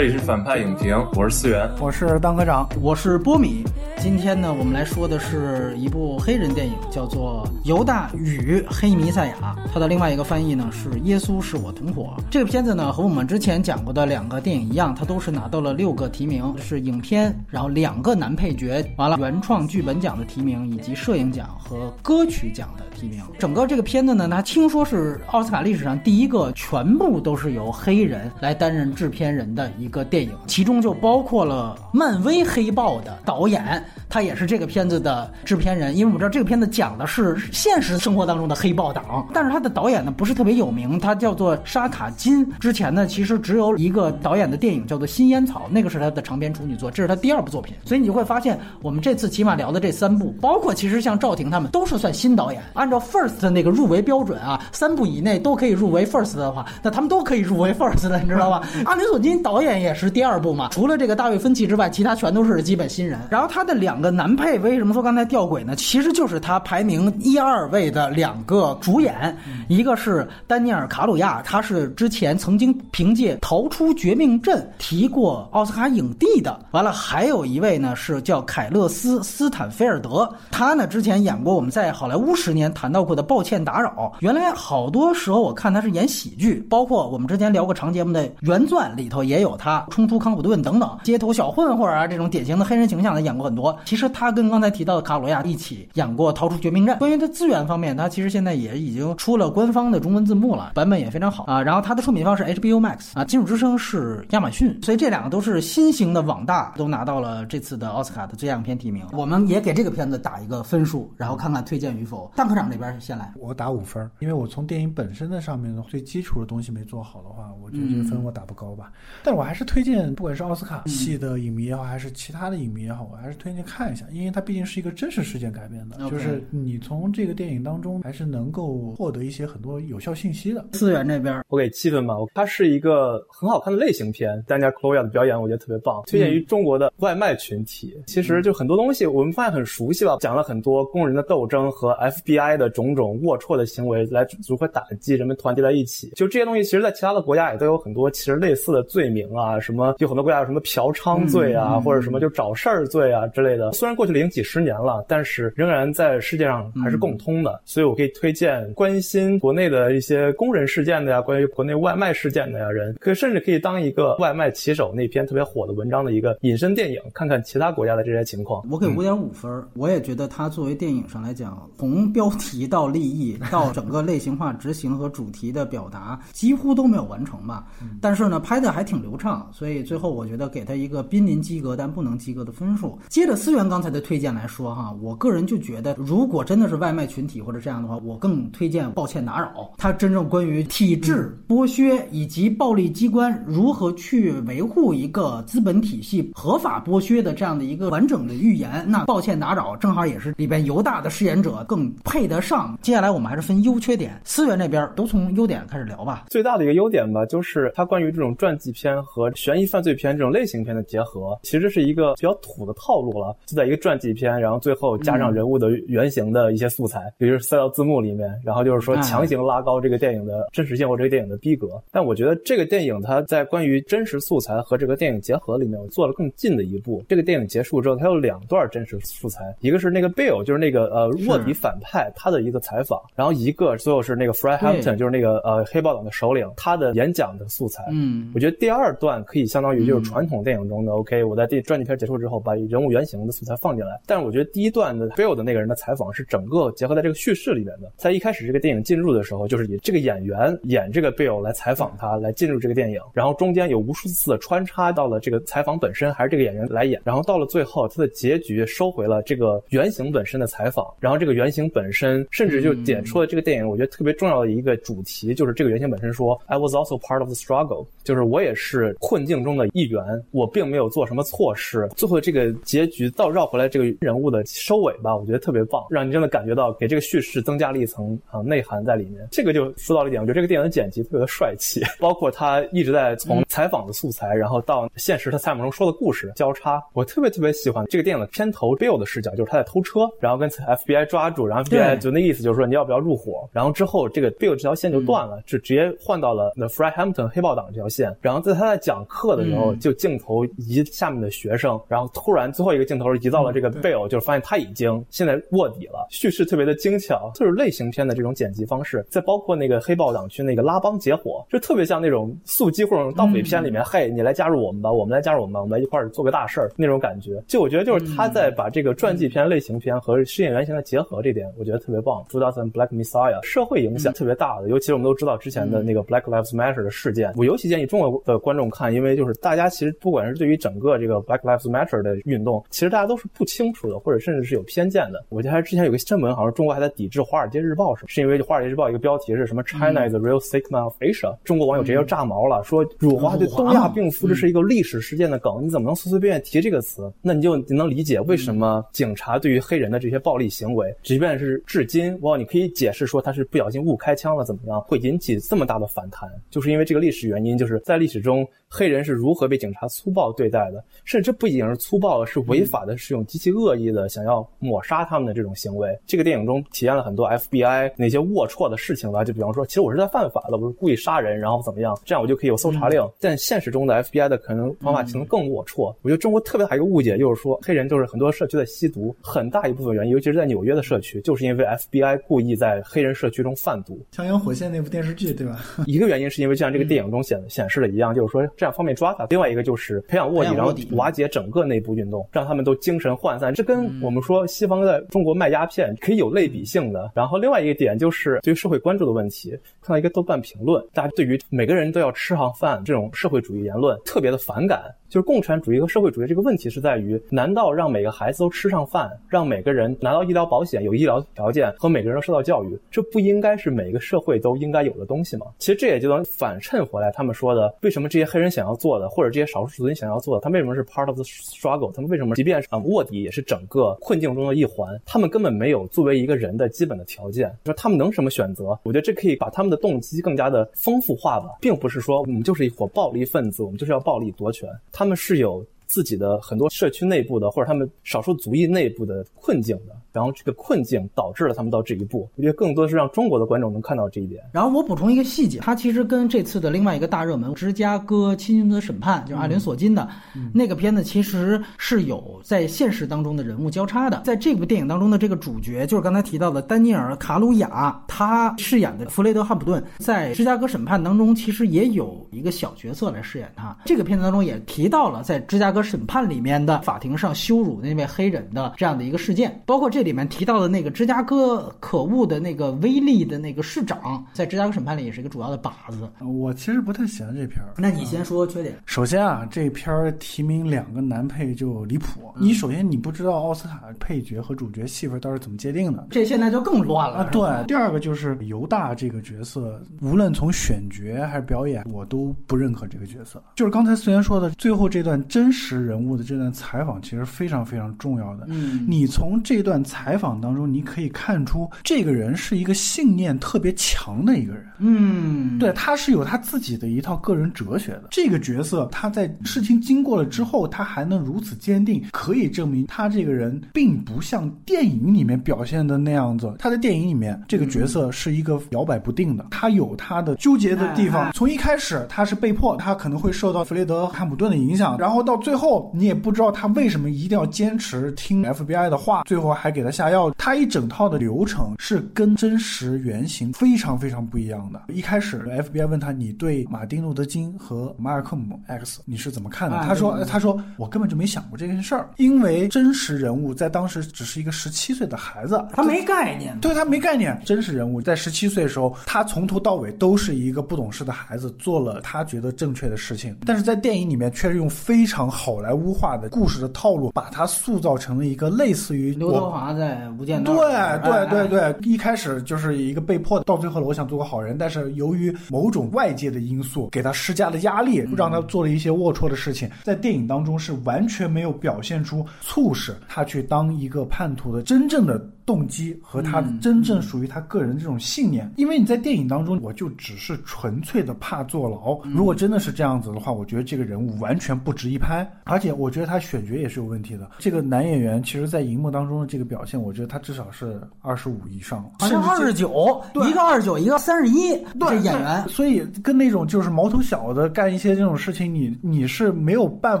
[0.00, 3.62] 这里是反派影评，我是思源，我是当科长，我是波米。
[3.98, 9.34] 今天呢，我们来说的是一部黑人电影，叫做《犹大与黑弥赛亚》。
[9.74, 12.14] 它的另外一个翻译呢是《耶稣是我同伙》。
[12.30, 23.22] 这个片子呢，和我们之前讲过的两个电影一样，它都是拿到了六个提名，是影片，然后两个男配角，完了原创剧本奖的提名，以及摄影奖和歌曲奖的提名。
[23.38, 29.70] 整个这个片子呢，它听说是奥斯卡历史上第一个全部都是由黑人来担任制片人的。
[29.78, 35.94] 一个电影，其中就包括了漫威黑豹的导演，他也是这个片子的制片人。
[35.94, 42.48] 因为我们知道这个片子讲的是现实生活当中的黑豹党，但是他的导演呢不是特别有名，他叫做沙卡金。
[42.60, 47.74] 之前呢其实只有一个导演的电影叫做《新烟草》，那个是他的长篇处女作，这是他第二部作品。
[47.84, 52.62] 所以你就会发现，我们这次起码聊的这三部，包括其实像赵婷他们都是算新导演。
[52.74, 58.62] 按照 First 的那个入围标准啊，三部以内都可以入围 First 的话，那他们都可以入围 First 的，你知道吧？
[58.84, 59.79] 阿里索金导演。
[59.80, 63.18] 也是第二部嘛，除了这个大卫芬奇之外，其他全都是基本新人。
[63.30, 65.76] 然后他的两个男配，为什么说刚才吊诡呢？
[65.76, 69.36] 其实就是他排名一二位的两个主演，
[69.68, 76.58] 一个是丹尼尔卡鲁亚，他是之前曾经凭借《逃出绝命镇》提过奥斯卡影帝的。
[76.72, 83.90] 完了，还有一位呢是叫凯勒斯斯坦菲尔德，他呢之前演过我们在好莱坞十年谈到过的《抱歉打扰》。
[84.20, 89.56] 原来好多时候我看他是演喜剧，包括我们之前聊过长节目的《原钻》里头也有。
[89.56, 93.76] 他冲出康普顿等等街头小混混啊，这种典型的黑人形象，他演过很多。
[93.84, 96.94] 其实他跟刚才提到的卡罗亚一起演过《逃出绝命镇》。
[96.98, 101.62] 关于他资源方面，他其实现在也已经出了官方的中文字幕了，版本也非常好啊。
[101.62, 109.06] 然后他的出品方是 HBO Max 啊，金属之声是亚马逊，所以这两个都是新型的网大，都拿到了这次的奥斯卡的最佳影片提名。
[109.12, 112.30] 我们也给这个片子打一个分数，然后看看推荐与否。
[112.36, 118.90] 大科长这边先来，我打五分，因为我从电影本身的上面的最基础的东西没做好的话，我觉得这个分我打不高吧。
[119.22, 130.64] 但我还是推荐，不管是奥斯卡系的影迷也好，还是其他的影迷也好，我还是推荐看一下，因为它毕竟是一个真实事件改编的，就是你从这个电影当中还是能够获得一些很多有效信息的。
[130.72, 132.14] 资源这边，我给七分吧。
[132.34, 137.96] 它是一个很好看的类型片，丹尼尔·克罗亚的表演我觉得特别棒，推荐于中国的外卖群体。
[138.06, 146.10] 其实就很多东西我们发现很熟悉吧，讲了很多工人的斗争和 FBI 的种种龌龊的行为来如何打击人们团结在一起。
[146.16, 153.72] 就这些东西，其实在其他的国家也都有很多其实类似的罪名啊，什么有很多国家有什么嫖娼罪啊，或者什么就找事儿罪啊之类的。
[153.72, 157.60] 虽然过去了已经几十年了，但是仍然在世界上还是共通的。
[157.64, 168.62] 所以我可以推荐关心国内的一些工人事件的呀，关于国内外卖事件的呀人，可甚至可以当一个外卖骑手那篇特别火的文章的一个隐身电影，看看其他国家的这些情况。
[168.70, 177.66] 我给五点五分，我也觉得它作为电影上来讲，从标题到立意到整个类型化执行和主题的表达，几乎都没有完成吧。
[178.00, 182.98] 但是呢，拍的还挺流畅，所以最后我觉得给他一个濒临及格但不能及格的分数。
[183.08, 189.48] 接着思源刚才的推荐来说哈，我个人就觉得，如果真的是外卖群体或者这样的话，我更推荐《抱歉打扰》。
[189.76, 198.84] 它真正关于体制剥削以及暴力机关如何去维护一个资本体系合法剥削的这样的一个完整的预言。
[198.88, 202.78] 那《抱歉打扰》正好也是里边犹大的饰演者更配得上。
[202.80, 206.24] 接下来我们还是分优缺点，思源这边都从优点开始聊吧。
[206.30, 221.82] 最大的一个优点吧，就是它关于这种传记片和悬疑犯罪片这种类型片的结合，其实是一个比较土的套路了，就在一个传记片，然后最后加上人物的原型的一些素材，比如塞到字幕里面，然后就是说强行拉高这个电影的真实性或这个电影的逼格。
[221.90, 227.02] 但我觉得这个电影它在关于真实素材和这个电影结合里面，我做了更近的一步。
[227.08, 237.84] 这个电影结束之后，它有两段真实素材，一个是那个 Bill，就是那个呃卧底反派他的一个采访，然后一个最后是那个 Fred Hampton，就是那个呃黑豹党的首领他的演讲的素材。
[237.90, 244.00] 嗯，我觉得第二段可以相当于就是传统电影中的 OK，我在第传记片结束之后把人物原型的素材放进来。
[244.06, 271.88] 但是我觉得第一段的 Bill 的那个人的采访是整个结合在这个叙事里面的，在一开始这个电影进入的时候，就是以这个演员演这个 Bill 来采访他，来进入这个电影，然后中间有无数次的穿插到了这个采访本身，还是这个演员来演，然后到了最后，他的结局收回了这个原型本身的采访，然后这个原型本身甚至就点出了这个电影我觉得特别重要的一个主题，就是这个原型本身说，I was also part of the struggle，就是我也是困境中的一员，我并没有做什么错事。
[271.96, 279.26] 最后这个结局倒绕回来，这个人物的收尾吧，我觉得特别棒，让你真的感觉到给这个叙事增加了一层啊内涵在里面。
[279.30, 309.04] 这个就说到了一点，我觉得这个电影的剪辑特别的帅气，包括他一直在从采访的素材，然后到现实他采访中说的故事交叉，我特别特别喜欢这个电影的片头 Bill 的视角，就是他在偷车，然后跟 FBI 抓住，然后 FBI 就那意思就是说你要不要入伙，然后之后这个 Bill 这条线就断了，就直接换到了 The Fred Hampton 黑豹党这条线，然后在他在讲课的时候，就镜头移下面的学生，然后突然最后一个镜头移到了这个贝尔，就是发现他已经现在卧底了，叙事特别的精巧，就是类型片的这种剪辑方式。
[309.08, 317.42] 再包括那个黑豹党区那个拉帮结伙，就特别像那种速激或者盗匪片里面，嘿，你来加入我们吧，我们来加入我们吧，我们来一块儿做个大事儿那种感觉。
[317.46, 322.24] 就我觉得就是他在把这个传记片、类型片和试验原型的结合这点，我觉得特别棒。
[322.28, 335.26] 朱达森 Black Messiah 社会影响特别大的，尤其是我们都知道之前的那个 Black Lives Matter 的事件，我尤其建议中国的观众看，因为就是大家其实不管是对于整个这个 Black Lives Matter 的运动，其实大家都是不清楚的，或者甚至是有偏见的。
[335.28, 347.12] 我记得还之前有个新闻，好像中国还在抵制《华尔街日报》，是是因为《华尔街日报》一个标题是什么 “China is the real sigma of Asia”，中国网友直接就炸毛了，说辱华对东亚病夫这是一个历史事件的梗，你怎么能随随便便提这个词？
[347.20, 358.46] 那你就你能理解为什么警察对于黑人的这些暴力行为，即便是至今，哇，你可以解释说他是不小心误开枪了怎么样，会引起这么大的反弹，就是因为这个历史原因，就是在历史中。
[358.72, 360.82] 黑人是如何被警察粗暴对待的？
[361.04, 365.98] 甚至不仅仅是粗暴的，是违法的，是用极其恶意的想要抹杀他们的这种行为。
[366.06, 369.24] 这个电影中体验了很多 FBI 那些龌龊的事情吧？
[369.24, 373.04] 就比方说，其实我是在犯法的，我是故意杀人，然后怎么样，这样我就可以有搜查令。
[373.18, 375.92] 但现实中的 FBI 的可能方法可能更龌龊。
[376.02, 383.94] 我觉得中国特别大一个误解就是说，黑人就是很多社区在吸毒，很大一部分原因，尤其是在纽约的社区，就是因为 FBI 故意在黑人社区中贩毒。
[384.16, 385.58] 《枪阳火线》那部电视剧对吧？
[385.86, 388.46] 一个原因是因为就像这个电影中显显示的一样，就是说。
[388.60, 389.24] 这样方便抓他。
[389.30, 393.54] 另外一个就是培养卧底，然后瓦解整个内部运动，让他们都精神涣散。
[393.54, 397.10] 这跟我们说西方在中国卖鸦片可以有类比性的。
[397.14, 404.94] 然后另外一个点就是对于社会关注的问题，看到一个豆瓣评论，大家对于每个人都要吃上饭这种社会主义言论特别的反感。
[405.08, 415.46] 就是共产主义和社会主义这个问题是在于，难道让每个孩子都吃上饭，让每个人拿到医疗保险、有医疗条件和每个人都受到教育，这不应该是每个社会都应该有的东西吗？
[415.58, 421.92] 其实这也就能反衬回来，他们说的为什么这些黑人想要做的，或者这些少数族裔想要做的，他为什么是 part of the struggle？
[421.92, 425.00] 他们为什么即便是啊卧底也是整个困境中的一环？
[425.06, 428.78] 他们根本没有作为一个人的基本的条件，说他们能什么选择？
[428.82, 434.68] 我觉得这可以把他们的动机更加的丰富化吧，并不是说我们就是一伙暴力分子，我们就是要暴力夺权。
[434.90, 439.96] 他们是有自己的很多社区内部的，或者他们少数族裔内部的困境的。
[440.12, 444.42] 然后这个困境导致了他们到这一步，我觉得更多是让中国的观众能看到这一点。
[444.52, 450.08] 然后我补充一个细节，它其实跟这次的另外一个大热门《芝加哥亲兄的审判》，就是阿伦索金的
[450.52, 454.22] 那个片子，其实是有在现实当中的人物交叉的。
[454.24, 463.76] 在这部电影当中的这个主角，就是刚才提到的丹尼尔·卡鲁亚，他饰演的弗雷德·汉普顿，在《芝加哥审判》当中其实也有一个小角色来饰演他。
[463.84, 469.99] 这个片子当中也提到了在《芝加哥审判》里面的法庭上羞辱那位黑人的这样的一个事件，包括这。
[470.00, 476.10] 这里面提到的那个芝加哥可恶的那个威利的那个市长，在芝加哥审判里也是一个主要的靶子。
[476.24, 477.74] 我其实不太喜欢这片儿。
[477.76, 478.74] 那你先说缺点。
[478.86, 482.32] 首先啊，这片儿提名两个男配就离谱。
[482.40, 487.24] 你首先你不知道奥斯卡配角和主角戏份到底怎么界定的，这现在就更乱了啊。
[487.30, 493.42] 对，第二个就是犹大这个角色，无论从选角还是表演，我都不认可这个角色。
[493.54, 498.46] 就是刚才虽然说的最后这段真实人物的这段采访，其实非常非常重要的。
[498.48, 499.78] 嗯，你从这段。
[499.90, 504.64] 采访当中，你可以看出这个人是一个信念特别强的一个人。
[504.78, 508.04] 嗯，对，他是有他自己的一套个人哲学的。
[508.12, 516.54] 这个角色他在事情经过了之后，他还能如此坚定，可以证明他这个人并不像电影里面表现的那样子。
[516.60, 521.32] 他在电影里面，这个角色是一个摇摆不定的，他有他的纠结的地方。
[521.32, 529.79] 从一开始他是被迫，他可能会受到弗雷德·汉普顿的影响，然后到最后你也不知道他为什么一定要坚持听 FBI 的话，最后还给。
[529.80, 534.82] 给他下药，他一整套的流程是跟真实原型非常非常不一样的。
[534.88, 547.40] 一开始，FBI 问他：“你对马丁路德金和马尔科姆 X 你是怎么看的？”他说：“他说我根本就没想过这件事儿，因为真实人物在当时只是一个十七岁的孩子，他没概念，对他没概念。
[547.46, 553.34] 真实人物在十七岁的时候，他从头到尾都是一个不懂事的孩子，做了他觉得正确的事情。
[553.46, 559.69] 但是在电影里面，却是用非常好莱坞化的故事的套路，把他塑造成了一个类似于刘德华。
[559.72, 569.68] 在无间道，对对对对，一开始就是一个被迫的，到最后了，我想做个好人，但是由于某种外界的因素，给他施加了压力，让他做了一些龌龊的事情。
[569.82, 575.20] 在电影当中是完全没有表现出促使他去当一个叛徒的真正的。
[575.50, 578.48] 动机和他真正属于他个人这种信念。
[578.54, 582.00] 因为你在电影当中，我就只是纯粹的怕坐牢。
[582.04, 585.28] 如果真的是这样子的话，我觉得这个人物完全不值一拍。
[585.42, 587.28] 而且我觉得他选角也是有问题的。
[587.40, 595.48] 这个男演员其实，在荧幕当中的这个表现，我觉得他至少是二十五以上，好像二十九，一个二十九，一个三十一，这演员。
[595.48, 600.00] 所以跟那种就是毛头小子干一些这种事情，你你是没有办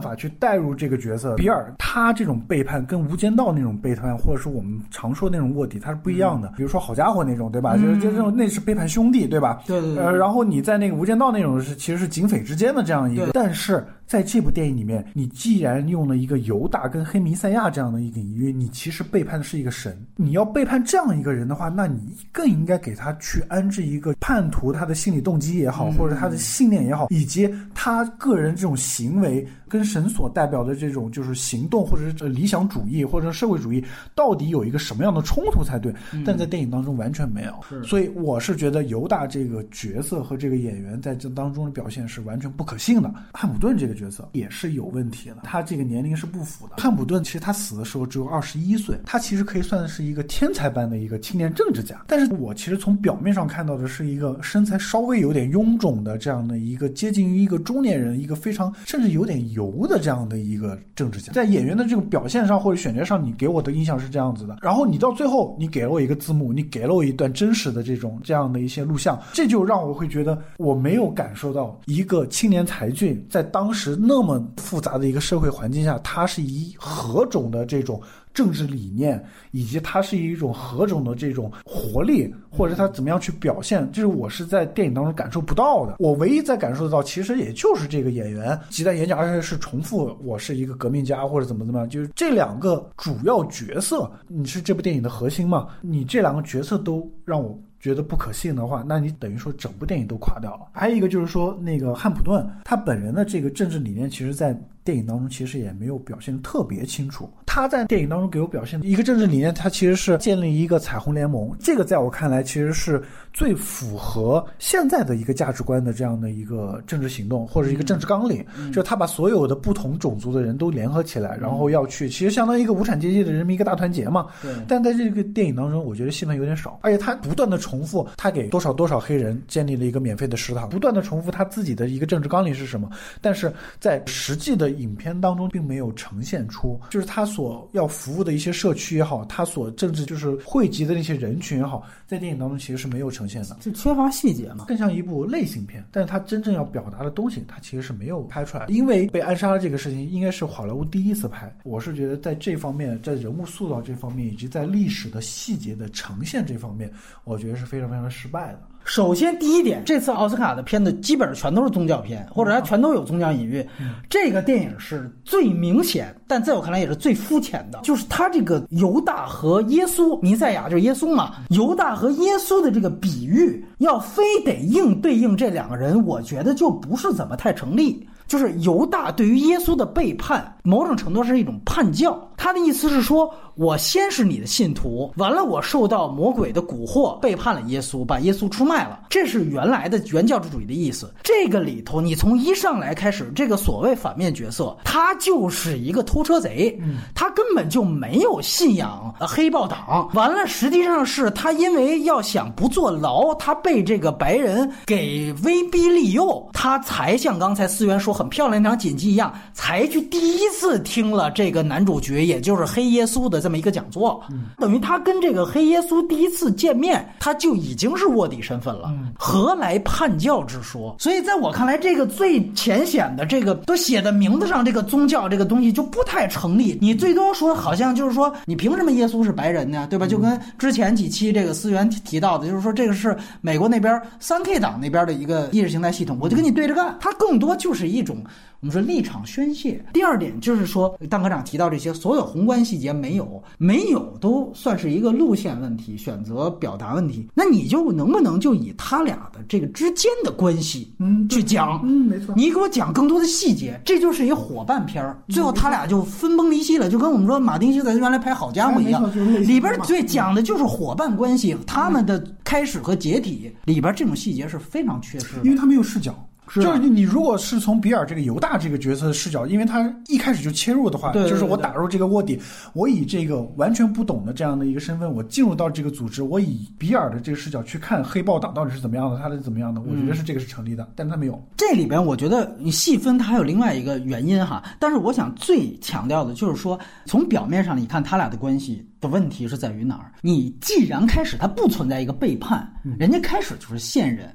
[0.00, 1.34] 法去带入这个角色。
[1.34, 6.52] 比尔他这种背叛跟《无间道》那种背叛，或者说我们常说那种卧底，他是不一样的。
[6.56, 7.76] 比如说好家伙那种，对吧？
[7.76, 9.60] 就是就这种那是背叛兄弟，对吧？
[9.66, 10.04] 对对对。
[10.04, 13.84] 呃，然后你在那个《无间道》那种是其实是警匪之间的这样一个，但是。
[14.10, 19.96] 在这部电影里面，你既然用了一个犹大跟黑弥赛亚这样的一个隐喻，你其实背叛的是一个神。
[20.16, 33.80] 你要背叛这样一个人的话，那你更应该给他去安置一个叛徒他的心理动机也好，或者他的信念也好，以及他个人这种行为跟神所代表的这种就是行动，或者是理想主义或者社会主义，
[34.16, 35.94] 到底有一个什么样的冲突才对？
[36.26, 37.84] 但在电影当中完全没有。
[37.84, 43.08] 所以我是觉得犹大这个角色和这个演员在这当中的表现是完全不可信的。
[43.32, 43.99] 汉姆顿这个。
[44.00, 46.76] 角色也是有问题的，他这个年龄是不符的。
[46.78, 52.02] 汉普顿其实他死的时候只有二十一岁，他其实可以算是一个天才般的一个青年政治家。
[52.06, 61.32] 但是我其实从表面上看到的是一个身材稍微有点臃肿的这样的一个接近于一个中年人，一个非常甚至有点油的这样的一个政治家。
[61.32, 64.56] 在演员的这个表现上或者选角上，你给我的印象是这样子的。
[64.62, 73.89] 然后你到最后，你给了我一个字幕，你给了我一段真实的这种这样的一些录像，这就让我会觉得我没有感受到一个青年才俊在当时。
[73.96, 78.00] 那么复杂的一个社会环境下，他是以何种的这种
[78.34, 85.96] 政治理念，以及他是一种何种的这种活力，或者他怎么样去表现，就是我是在电影当中感受不到的。
[85.98, 95.68] 我唯一在感受得到，其实也就是这个演员即在演讲，而且是重复我是一个革命家或者怎么怎么样，就是这两个主要角色，你是这部电影的核心嘛？
[95.80, 97.58] 你这两个角色都让我。
[97.80, 100.68] 觉得不可信的话，那你等于说整部电影都垮掉了。
[100.72, 104.56] 还有一个就是说，那个汉普顿他本人的这个政治理念，其实，在。
[104.84, 107.28] 电影当中其实也没有表现的特别清楚。
[107.46, 111.50] 他在电影当中给我表现的一个政治理念，他其实是建立一个彩虹联盟。
[111.58, 118.44] 这个在我看来，其实是最符合现在的一个价值观的这样的一个政治行动或者一个政治纲领。
[118.68, 124.28] 就是他把所有的不同种族的人都联合起来，然后要去，其实相当于一个无产阶级的人民一个大团结嘛。
[124.40, 124.52] 对。
[124.68, 132.88] 但在这个电影当中，我觉得戏份有点少，而且他不断的重复他给多少多少黑人建立了一个免费的食堂，不断的重复他自己的一个政治纲领是什么。
[133.20, 135.50] 但是在实际的影片当中。
[135.50, 145.84] 并没有呈现出，就是他所要服务的一些社区也好，他所政治就是汇集的那些人群也好，在电影当中其实是没有呈现的，就缺乏细节嘛，更像一部类型片。
[145.92, 148.66] 但是它真正要表达的东西，它其实是没有拍出来。
[148.66, 151.48] 因为被暗杀的这个事情，应该是好莱坞第一次拍。
[151.62, 156.90] 我是觉得在这方面，在人物塑造这方面，以及在历史的细节的呈现这方面，
[157.22, 158.62] 我觉得是非常非常失败的。
[158.86, 163.64] 首先，第一点，这次奥斯卡的片子基本上全都是宗教片，或者它全都有宗教隐喻。
[164.08, 178.08] 这个电影是最明显，但在我看来也是最肤浅的，就是它这个犹大和耶稣，弥赛亚就是耶稣嘛，犹大和耶稣的这个比喻，要非得硬对应这两个人，我觉得就不是怎么太成立。
[178.26, 182.18] 就是犹大对于耶稣的背叛，某种程度是一种叛教。
[182.36, 189.00] 他的意思是说，我先是你的信徒，完了我受到魔鬼的蛊惑，背叛了耶稣，把耶稣出卖了。
[189.10, 191.12] 这是原来的原教旨主义的意思。
[191.22, 196.78] 这个里头，你从一上来开始，这个所谓反面角色，他就是一个偷车贼，
[197.14, 200.08] 他根本就没有信仰黑豹党。
[200.14, 208.10] 完了，实际上是他因为要想不坐牢，他被这个白人给威逼利诱，他才像刚才思源说。
[208.20, 214.22] 很漂亮那场锦鸡一样，才去第一次听了这个男主角，也就是黑耶稣的这么一个讲座，
[214.58, 220.94] 等于他跟这个黑耶稣第一次见面，他就已经是卧底身份了，何来叛教之说？
[220.98, 226.76] 所以在我看来，这个最浅显的这个都写在名字上，这个宗教这个东西就不太成立。
[226.82, 229.86] 你最多说好像就是说，你凭什么耶稣是白人呢？
[229.88, 230.06] 对吧？
[230.06, 236.94] 就跟之前几期这个思源提到的，就是说这个是美国那边三 K 党那边的一个意识形态系统，我就跟你对着干。
[237.00, 238.10] 它更多就是一种。
[238.10, 238.24] 种
[238.58, 239.80] 我们说立场宣泄。
[239.92, 247.28] 第二点就是说，蛋科长提到这些所有宏观细节没有，没有都算是一个路线问题、选择表达问题。
[247.34, 251.80] 那你就能不能就以他俩的这个之间的关系，嗯，去讲？
[251.84, 252.34] 嗯，没错。
[252.36, 255.22] 你给我讲更多的细节，这就是一伙伴片儿。
[255.28, 259.02] 最后他俩就分崩离析了，就跟我们说马丁西塞原来拍《好家伙》一样，
[259.42, 266.14] 里边最讲的就是伙伴关系，他们的开始和解体里边这种细节是非常缺失的，因为他没有视角。
[266.50, 272.40] 是就是你如果是从比尔这个犹大这个角色的视角，因为他一开始就切入的话，对对对就是我打入这个卧底，
[272.72, 281.40] 我以这个完全不懂的这样的一个身份，我进入到这个组织，我以比尔的这个视角去看黑豹党到底是怎么样的，他是怎么样的，我觉得是这个是成立的，但他没有。
[281.56, 290.12] 这里边我觉得你细分它还有另外一个原因哈，但是我想最强调的就是说，从表面上你看他俩的关系的问题是在于哪儿？
[290.20, 294.28] 你既然开始他不存在一个背叛，人家开始就是现任。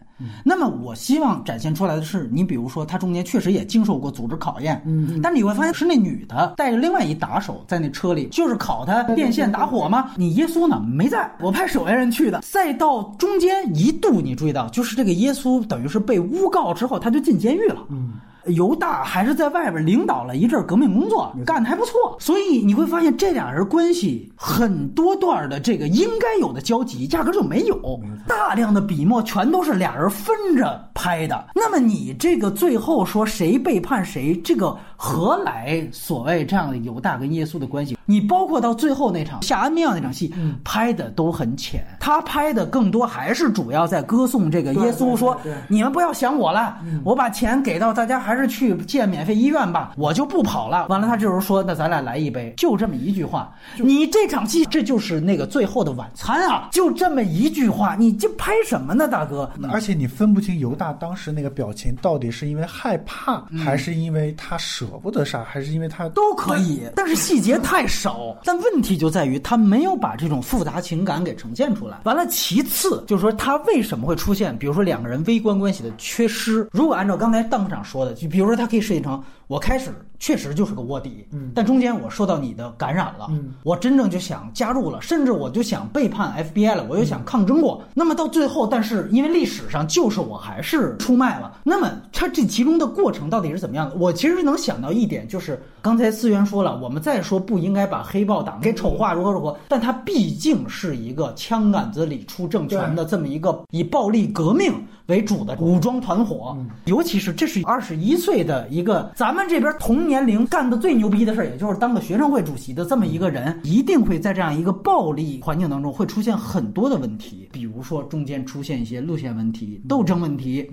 [0.44, 10.12] 那么我希望展现出来的是，你比如说他中间确实也经受过组织考验，嗯，但你会发现是那女的带着另外一打手在那车里，就是考他电线打火吗？
[10.16, 12.42] 你耶稣呢没在，我派守卫人去的。
[12.42, 18.14] 再到中间一度你注意到，就是这个耶稣等于是被诬告之后，他就进监狱了，嗯。
[18.48, 28.00] 犹大还是在外边领导了一阵革命工作，干得还不错，所以你会发现这俩人关系很多段的这个应该有的交集，压根就没有。
[28.28, 31.46] 大量的笔墨全都是俩人分着拍的。
[31.54, 37.98] 那么你这个最后说谁背叛谁，这个何来所谓这样的犹大跟耶稣的关系？
[38.06, 40.34] 你包括到最后那场夏安庙那场戏，
[40.64, 41.86] 拍的都很浅。
[42.00, 45.36] 他拍的更多还是主要在歌颂这个耶稣，说
[45.68, 50.88] 你们不要想我了，我把钱给到大家，还是去建免费医院吧，我就不跑了。
[50.90, 53.54] 完了，他这时候说，那咱俩来一杯，就这么一句话。
[53.78, 59.50] 你这场戏，这就是那个最后的晚餐啊，就这么一句话，你这拍什么呢，大哥？
[59.72, 68.36] 而且你分不清犹大当时那个表情到底是因为害怕，还是因为他舍不得杀，还是因为他都可以，但是细节太少。
[68.44, 72.00] 但问题就在于他没有把这种复杂情感给呈现出来。
[72.04, 76.68] 完了，其次就是说他为什么会出现，比如说两个人微观关系的缺失。
[76.72, 87.84] 如果按照刚才邓部长说的，就比如说它可以设计成我开始确实就是个卧底，嗯，但中间我受到你的感染了，嗯，我真正就想加入了，甚至我就想背叛 FBI 了，我又想抗争过。
[87.94, 91.60] 那么到最后，但是因为历史上就是我还是出卖了。
[91.64, 93.96] 那么他这其中的过程到底是怎么样的？
[93.96, 104.74] 我其实能想到一点，就是刚才思源说了，我们再说不应该把黑豹党给丑化如何如何，但他毕竟是一个枪杆子里出政权的这么一个以暴力革命
[105.08, 120.68] 为主的武装团伙，尤其是这是二十一岁的一个咱们这边同年龄干的最牛逼的事儿，也就是当个学生会主席的这么一个人，一定会在这样一个暴力环境当中会出现很多的问题，比如说中间出现一些路线问题、斗争问题，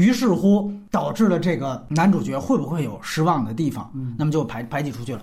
[0.00, 5.20] 于是乎导致了这个男主角会不会有失望的地方，那么就排排挤出去了。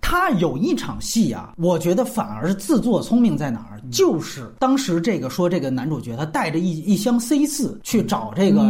[0.00, 8.60] 他有一场戏啊，我觉得反而是自作聪明在哪儿，就是当时这个说这个男主角他带着一一箱 C 四去找这个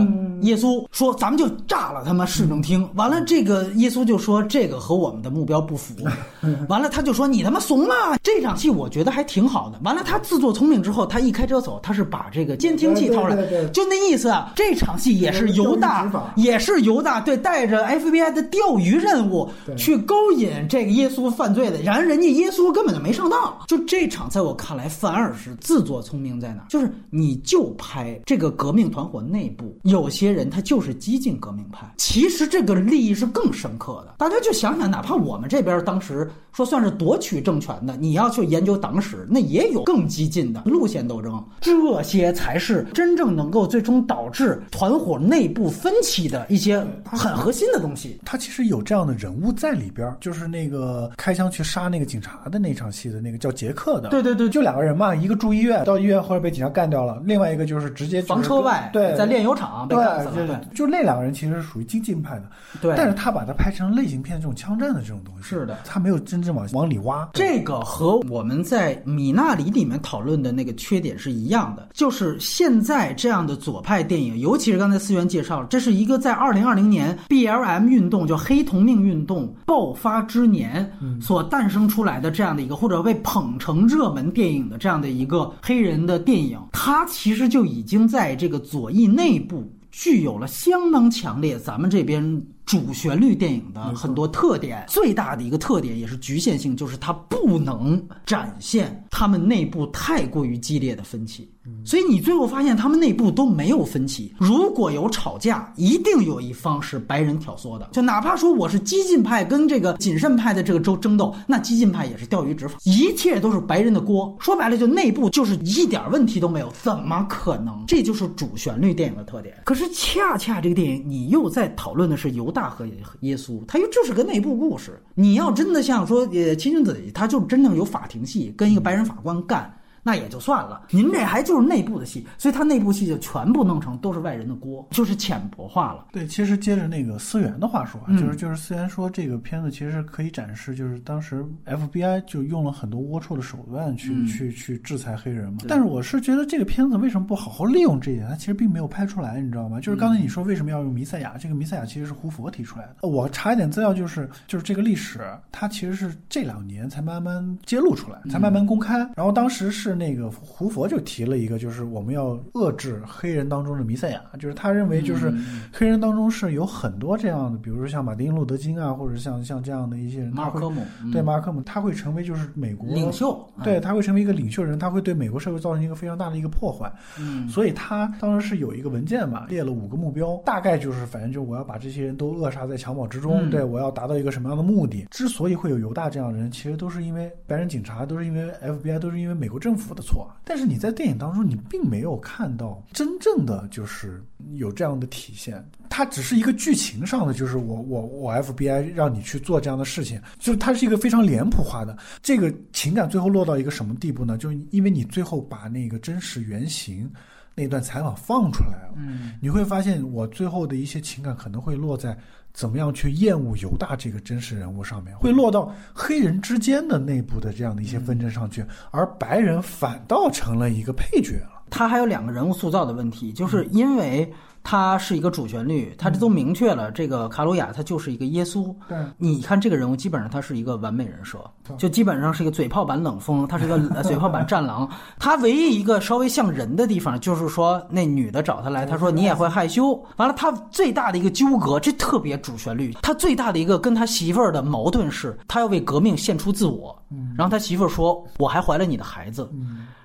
[0.42, 2.88] 耶稣，说咱们就炸了他妈市政厅。
[2.94, 5.94] 完了，这个耶稣就说这个和我们的目标不符。
[6.68, 8.16] 完了，他就说你他妈怂了。
[8.22, 9.78] 这场戏我觉得还挺好的。
[9.84, 14.52] 完了，他自作聪明之后，他一开车走，他是把这个监听器掏出来，就那意思啊。
[14.56, 23.58] 这场戏也是犹大，也是犹大对带着 FBI 的钓鱼任务去勾引这个耶稣犯罪的，然而人家耶稣根本就没上当。
[23.66, 26.66] 就这场，在我看来反而是自作聪明在哪儿？
[26.68, 34.14] 就是你就拍这个革命团伙内部有些人他就是激进革命派，其实这个利益是更深刻的。
[34.18, 48.20] 大家就想想，哪怕我们这边当时说算是夺取政权的，你要去研究党史，那也有更激进的路线斗争，这些才是真正能够最终导致团伙内部分歧的一些很核心的东西。
[48.24, 60.56] 他其实有这样的人物在里边，就是那个开枪去杀那个警察的那场戏的那个叫杰克的，对对对，就两个人嘛，一个住医院，到医院后来被警察干掉了，另外一个就是直接房车外，对，在炼油厂被对干死，了，就对。
[60.74, 62.44] 就那两个人其实是属于激进派的，
[62.80, 62.94] 对。
[62.96, 65.78] 但是他把它拍成类型片这种枪战的这种东西，是的。
[65.84, 67.28] 他没有真正往往里挖。
[67.34, 92.22] 这个和我们在米纳里里面讨论的那个缺点是一样的，就是现在这样的左派电影，尤其是刚才思源介绍了，这是一个在二零二零年 BLM 运动，就黑同命运动爆发之年所诞生出来的这样的一个，或者被捧成热门电影的这样的一个黑人的电影，它其实就已经在这个左翼内部具有了相当强烈咱们这边
[92.68, 94.84] 主旋律电影的很多特点。
[94.86, 101.50] 最大的一个特点也是局限性，就是它不能展现他们内部太过于激烈的分歧。
[101.84, 104.34] 所以你最后发现他们内部都没有分歧。
[104.38, 107.90] 如果有吵架，一定有一方是白人挑唆的。
[107.92, 114.34] 就哪怕说我是激进派跟这个谨慎派的这个争争斗，那激进派也是钓鱼执法，一切都是白人的锅。
[114.40, 117.84] 说白了，就内部就是一点问题都没有，怎么可能？
[117.86, 119.54] 这就是主旋律电影的特点。
[119.66, 122.84] 可是恰恰这个电影，你又在讨论的是犹大和
[123.20, 125.00] 耶稣，它又就是个内部故事。
[125.14, 129.72] 你要真的像说，呃，亲生子，他就真正有法庭戏，跟一个白人法官干。
[130.08, 130.86] 那也就算了。
[130.88, 136.06] 您这还就是内部的戏，所以他内部戏就全部弄成都是外人的锅，就是浅薄化了。
[136.10, 145.58] 对，其实接着那个思源的话说就是就是思源说这个片子其实可以展示，就是当时 FBI 就用了很多龌龊的手段去、嗯去去制裁黑人嘛。
[145.68, 148.26] 但是我是觉得这个片子为什么不好好利用这一点？
[148.30, 149.78] 它其实并没有拍出来，你知道吗？
[149.78, 152.96] 就是刚才你说为什么要用弥赛亚，这个弥赛亚其实是胡佛提出来的。
[153.02, 155.20] 呃我查一点资料，就是就是这个历史，
[155.52, 158.98] 它其实是这两年才慢慢揭露出来，才慢慢公开。
[159.16, 165.62] 然后当时是那个胡佛就提了一个，就是我们要遏制黑人当中的弥赛亚，就是他认为就是嗯。
[165.72, 171.10] 黑人当中是有很多这样的，比如说像马丁路德金啊，或者像像这样的一些人，马尔科姆嗯。
[171.10, 176.90] 对马尔科姆，他会成为就是美国领袖，对，他会成为一个领袖人，他会对美国社会造成一个非常大的一个破坏。
[177.18, 183.50] 嗯，所以他当时是有一个文件嘛，列了五个目标，大概就是反正就我要把这些人都扼杀在襁褓之中，嗯。
[183.50, 185.06] 对我要达到一个什么样的目的？
[185.10, 190.30] 之所以会有犹大这样的人，其实都是因为白人警察，都是因为 FBI，都是因为美国政府的错。
[190.44, 194.22] 但是你在电影当中，你并没有看到真正的就是
[194.54, 195.64] 有这样的体现。
[195.90, 204.38] 它只是一个剧情上的，就是我我我 FBI 让你去做这样的事情，就是它是一个非常脸谱化的这个情感，最后落到一个什么地步呢？
[204.38, 207.10] 就是因为你最后把那个真实原型
[207.54, 212.16] 那段采访放出来了，嗯，你会发现我最后的一些情感可能会落在
[212.58, 221.62] 怎么样去厌恶犹大这个真实人物上面，会落到黑人之间的内部的这样的一些纷争上去，而白人反倒成了一个配角了。
[221.70, 224.28] 他还有两个人物塑造的问题，就是因为
[224.70, 228.70] 他是一个主旋律，他这都明确了，这个卡鲁亚他就是一个耶稣。
[228.86, 231.38] 对你看这个人物，基本上他是一个完美人设，
[231.78, 234.86] 就基本上是一个嘴炮版冷锋，他是一个呃 嘴炮版战狼。
[235.18, 239.94] 他唯一一个稍微像人的地方，就是说那女的找他来，他说你也会害羞。
[240.18, 242.94] 完了，他最大的一个纠葛，这特别主旋律。
[243.00, 246.94] 他最大的一个跟他媳妇儿的矛盾是，他要为革命献出自我。
[247.38, 249.50] 然后他媳妇儿说：“我还怀了你的孩子。”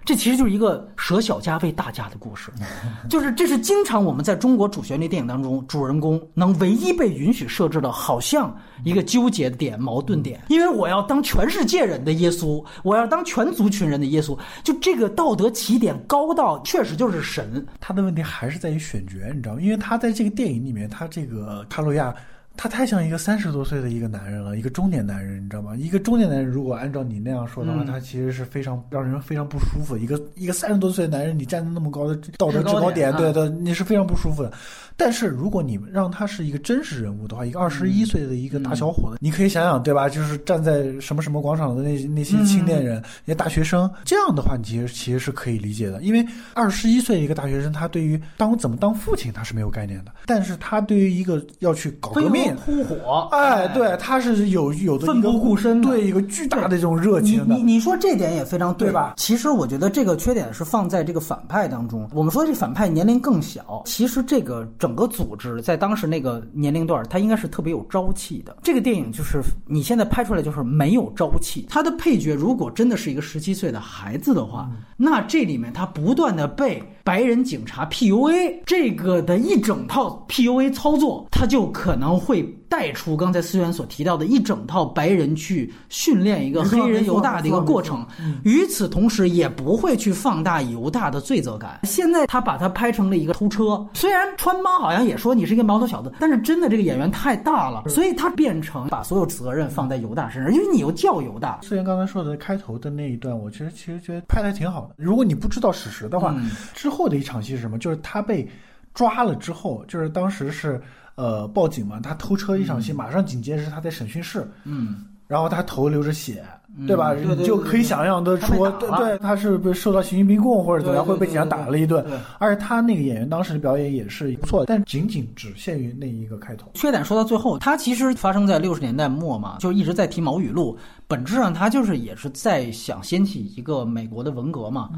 [0.05, 2.51] 这其实就是一个舍小家为大家的故事，
[3.09, 10.39] 就是这是经常我们在中中国主旋律电影当中，主人公能唯一被允许设置的，好像一个纠结点、矛盾点。
[10.47, 17.65] 因为我要当全世界人的耶稣，我要当全族群人的耶稣，就这个道德起点高到确实就是神。
[17.79, 19.61] 他的问题还是在于选角，你知道吗？
[19.61, 22.13] 因为他在这个电影里面，他这个卡路亚。
[22.55, 25.75] 他太像一个三十多岁的一个男人了，一个中年男人，你知道吗？
[25.75, 29.97] 一个中年男人，如果按照你那样说的话，嗯他其实是非常让人非常不舒服。
[29.97, 34.51] 一个一个三十多岁的男人，你站在那么高的道德制高点，高点啊对对，你是非常不舒服的。
[34.95, 40.07] 但是如果你让他是一个真实人物的话，一个二十一岁的一个大小伙子，你可以想想，对吧？
[40.07, 46.01] 就是站在什么什么广场的那那些青年人、那些大学生，这样的话，你其实其实是可以理解的。
[46.01, 57.63] 因为二十一岁一个大学生，他对于当怎么当父亲他是没有概念的，但是他对于一个要去搞革命，扑火，哎，对，他是有有的奋不顾身对一个巨大的这种热情的你。
[57.63, 62.07] 你说这点也非常对对吧其实我觉得这个缺点是放在这个反派当中。
[62.13, 68.53] 我们说这反派年龄更小，其实这个整个组织在当时那个年龄段，它应该是特别有朝气的。
[68.61, 71.65] 这个电影就是你现在拍出来就是没有朝气。
[71.69, 88.05] 他的配角如果真的是一个十七岁的孩子的话，那这里面他不断的被白人警察 PUA 这个的一整套 PUA 操作，他就可能会带出刚才思源所提到的一整套白人去训练一个黑人犹大的一个过程。
[88.43, 91.81] 与此同时，也不会去放大犹大的罪责感。
[91.83, 101.59] 现在他把他拍成了一个偷车，虽然穿帮好像也说你是一个毛头小子，但是真的这个演员太大了，所以他变成把所有责任放在犹大身上，因为你又叫犹大。
[101.63, 104.95] 思源刚才说的开头的那一段，我其实其实觉得拍的还挺好的。
[104.97, 107.77] 如果你不知道史实的话，嗯之后的一场戏是什么？
[107.77, 108.47] 就是他被
[108.93, 110.81] 抓了之后，就是当时是
[111.15, 116.45] 呃报警嘛，他偷车一场戏，马上紧接着是他在审讯室，嗯，然后他头流着血，
[116.87, 117.13] 对吧？
[117.13, 122.03] 你就可以想象得出，对对，他是被受到刑讯逼供或者怎么样，会被警察打了一顿。
[122.39, 126.71] 而且他那个演员当时的表演也是不错的，但仅仅只限于那一个开头。
[126.73, 134.89] 缺点说到最后，他其实发生在六十年代末嘛，就一直在提毛语录，本质上他就是也是在想掀起一个美国的文革嘛。